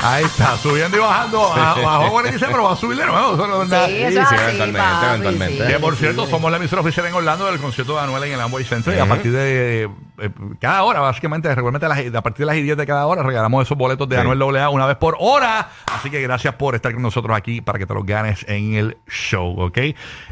Ahí 0.02 0.24
está, 0.26 0.58
subiendo 0.62 0.98
y 0.98 1.00
bajando. 1.00 1.40
Bajó 1.50 1.82
bajó 1.82 2.12
46, 2.12 2.52
pero 2.52 2.64
va 2.64 2.74
a 2.74 2.76
subir 2.76 2.98
de 2.98 3.06
nuevo. 3.06 3.34
Eso 3.36 3.48
no 3.48 3.64
es 3.64 3.70
nada. 3.70 3.88
Sí, 3.88 3.94
sí, 3.96 4.02
eso 4.04 4.20
es 4.22 4.26
así, 4.28 4.36
eventualmente, 4.36 4.80
papi, 4.80 5.06
eventualmente. 5.08 5.66
sí, 5.68 5.74
Que 5.74 5.80
por 5.80 5.94
sí, 5.94 6.00
cierto, 6.00 6.26
sí. 6.26 6.32
somos 6.32 6.52
la 6.52 6.58
emisora 6.58 6.82
oficial 6.82 7.06
en 7.06 7.14
Orlando 7.14 7.46
del 7.46 7.60
concierto 7.60 7.96
de 7.96 8.02
Anuel 8.02 8.24
en 8.24 8.34
el 8.34 8.42
Amway 8.42 8.64
Center. 8.66 8.96
Y 8.96 9.00
a 9.00 9.06
partir 9.08 9.32
de 9.32 9.90
eh, 10.20 10.30
cada 10.60 10.84
hora, 10.84 11.00
básicamente, 11.02 11.54
regularmente 11.54 11.86
a, 11.86 11.90
las- 11.90 12.16
a 12.16 12.22
partir 12.22 12.40
de 12.40 12.54
las 12.54 12.56
10 12.56 12.78
de 12.78 12.86
cada 12.88 13.06
hora, 13.06 13.24
regalamos 13.24 13.64
esos 13.66 13.78
boletos 13.78 14.08
de 14.10 14.16
Sí. 14.16 14.22
Anuel 14.22 14.58
AA 14.58 14.70
una 14.70 14.86
vez 14.86 14.98
por 14.98 15.16
hora. 15.20 15.70
Así 15.94 16.10
que 16.10 16.22
gracias 16.22 16.54
por 16.56 16.76
estar 16.76 16.94
con 16.94 17.02
nosotros 17.02 17.36
aquí 17.36 17.62
para 17.62 17.78
que 17.80 17.86
te 17.86 17.94
los 17.94 18.06
ganes 18.06 18.46
en 18.48 18.74
el 18.76 18.98
show, 19.10 19.60
¿ok? 19.62 19.78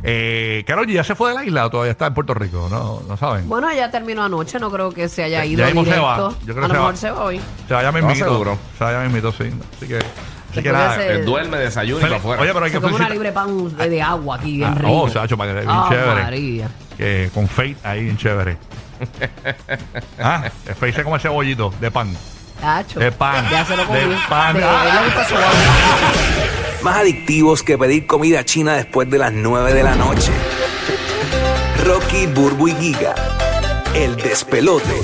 Eh, 0.04 0.64
G, 0.68 0.92
¿ya 0.92 1.04
se 1.04 1.16
fue 1.16 1.30
de 1.30 1.36
la 1.36 1.46
isla 1.46 1.66
o 1.66 1.70
todavía 1.70 1.92
está 1.92 2.08
en 2.08 2.14
Puerto 2.14 2.34
Rico? 2.34 2.68
No, 2.70 3.02
no 3.08 3.18
saben. 3.18 3.48
Bueno, 3.50 3.72
ya 3.74 3.90
terminó 3.92 4.24
anoche, 4.24 4.60
no 4.60 4.70
creo 4.72 4.92
que 4.92 5.10
se 5.10 5.24
haya 5.24 5.40
Ya 5.40 5.46
ido 5.46 5.66
mismo 5.66 5.84
se 5.84 5.90
directo. 5.92 6.06
va. 6.30 6.34
Yo 6.46 6.54
creo 6.54 6.66
a 6.66 6.68
que 6.68 6.68
lo 6.68 6.68
se 6.68 6.74
mejor 6.74 6.94
va. 6.94 6.98
se 6.98 7.12
va 7.12 7.24
hoy. 7.24 7.42
Se 7.68 7.74
vaya 7.74 7.92
mismito. 7.92 8.26
seguro. 8.26 8.58
Se 8.78 8.84
vaya 8.84 9.00
mismito, 9.02 9.32
sí. 9.32 9.52
Así 9.76 9.88
que, 9.88 9.98
así 9.98 10.64
que 10.64 10.72
nada. 10.72 10.98
de 10.98 11.14
ese- 11.16 11.24
duerme, 11.24 11.58
desayuna 11.58 12.00
y 12.00 12.04
para 12.04 12.16
afuera. 12.18 12.42
Oye, 12.42 12.54
pero 12.54 12.66
hay 12.66 12.72
que 12.72 12.78
Se 12.78 12.82
come 12.82 12.96
una 12.96 13.06
felicitar- 13.08 13.14
libre 13.14 13.32
pan 13.32 13.78
de, 13.78 13.90
de 13.90 14.02
agua 14.02 14.36
aquí, 14.38 14.58
bien 14.58 14.70
Ah, 14.72 14.76
rico. 14.76 14.92
oh, 14.92 15.10
Sacho, 15.10 15.38
para 15.38 15.54
que 15.54 15.60
bien 15.60 15.70
Ah, 15.72 15.88
chévere. 15.90 16.24
María. 16.24 16.70
Que 16.98 17.30
con 17.34 17.48
Fate 17.48 17.78
ahí 17.84 18.04
bien 18.06 18.18
chévere. 18.18 18.58
ah, 20.20 20.44
el 20.68 20.76
Fate 20.76 20.94
se 20.94 21.04
come 21.04 21.18
ese 21.18 21.30
bollito 21.30 21.74
de 21.80 21.92
pan. 21.92 22.16
Tacho. 22.60 23.00
De 23.00 23.12
pan. 23.12 23.46
Ya 23.52 23.64
se 23.66 23.76
lo 23.78 23.84
De 23.86 23.88
comí. 24.04 24.16
pan. 24.28 24.56
De- 24.58 24.64
Ah. 24.64 24.84
le 25.02 25.06
gusta 25.06 25.28
su 25.30 25.36
agua. 25.36 25.50
Más 26.82 26.98
adictivos 26.98 27.62
que 27.64 27.78
pedir 27.78 28.08
comida 28.08 28.44
china 28.46 28.74
después 28.74 29.10
de 29.10 29.18
las 29.20 29.32
9 29.34 29.74
de 29.74 29.84
la 29.84 29.96
noche. 29.96 30.32
Rocky, 31.86 32.26
Burbu 32.28 32.68
y 32.70 32.76
Giga. 32.76 33.14
El 33.94 34.16
despelote. 34.18 35.02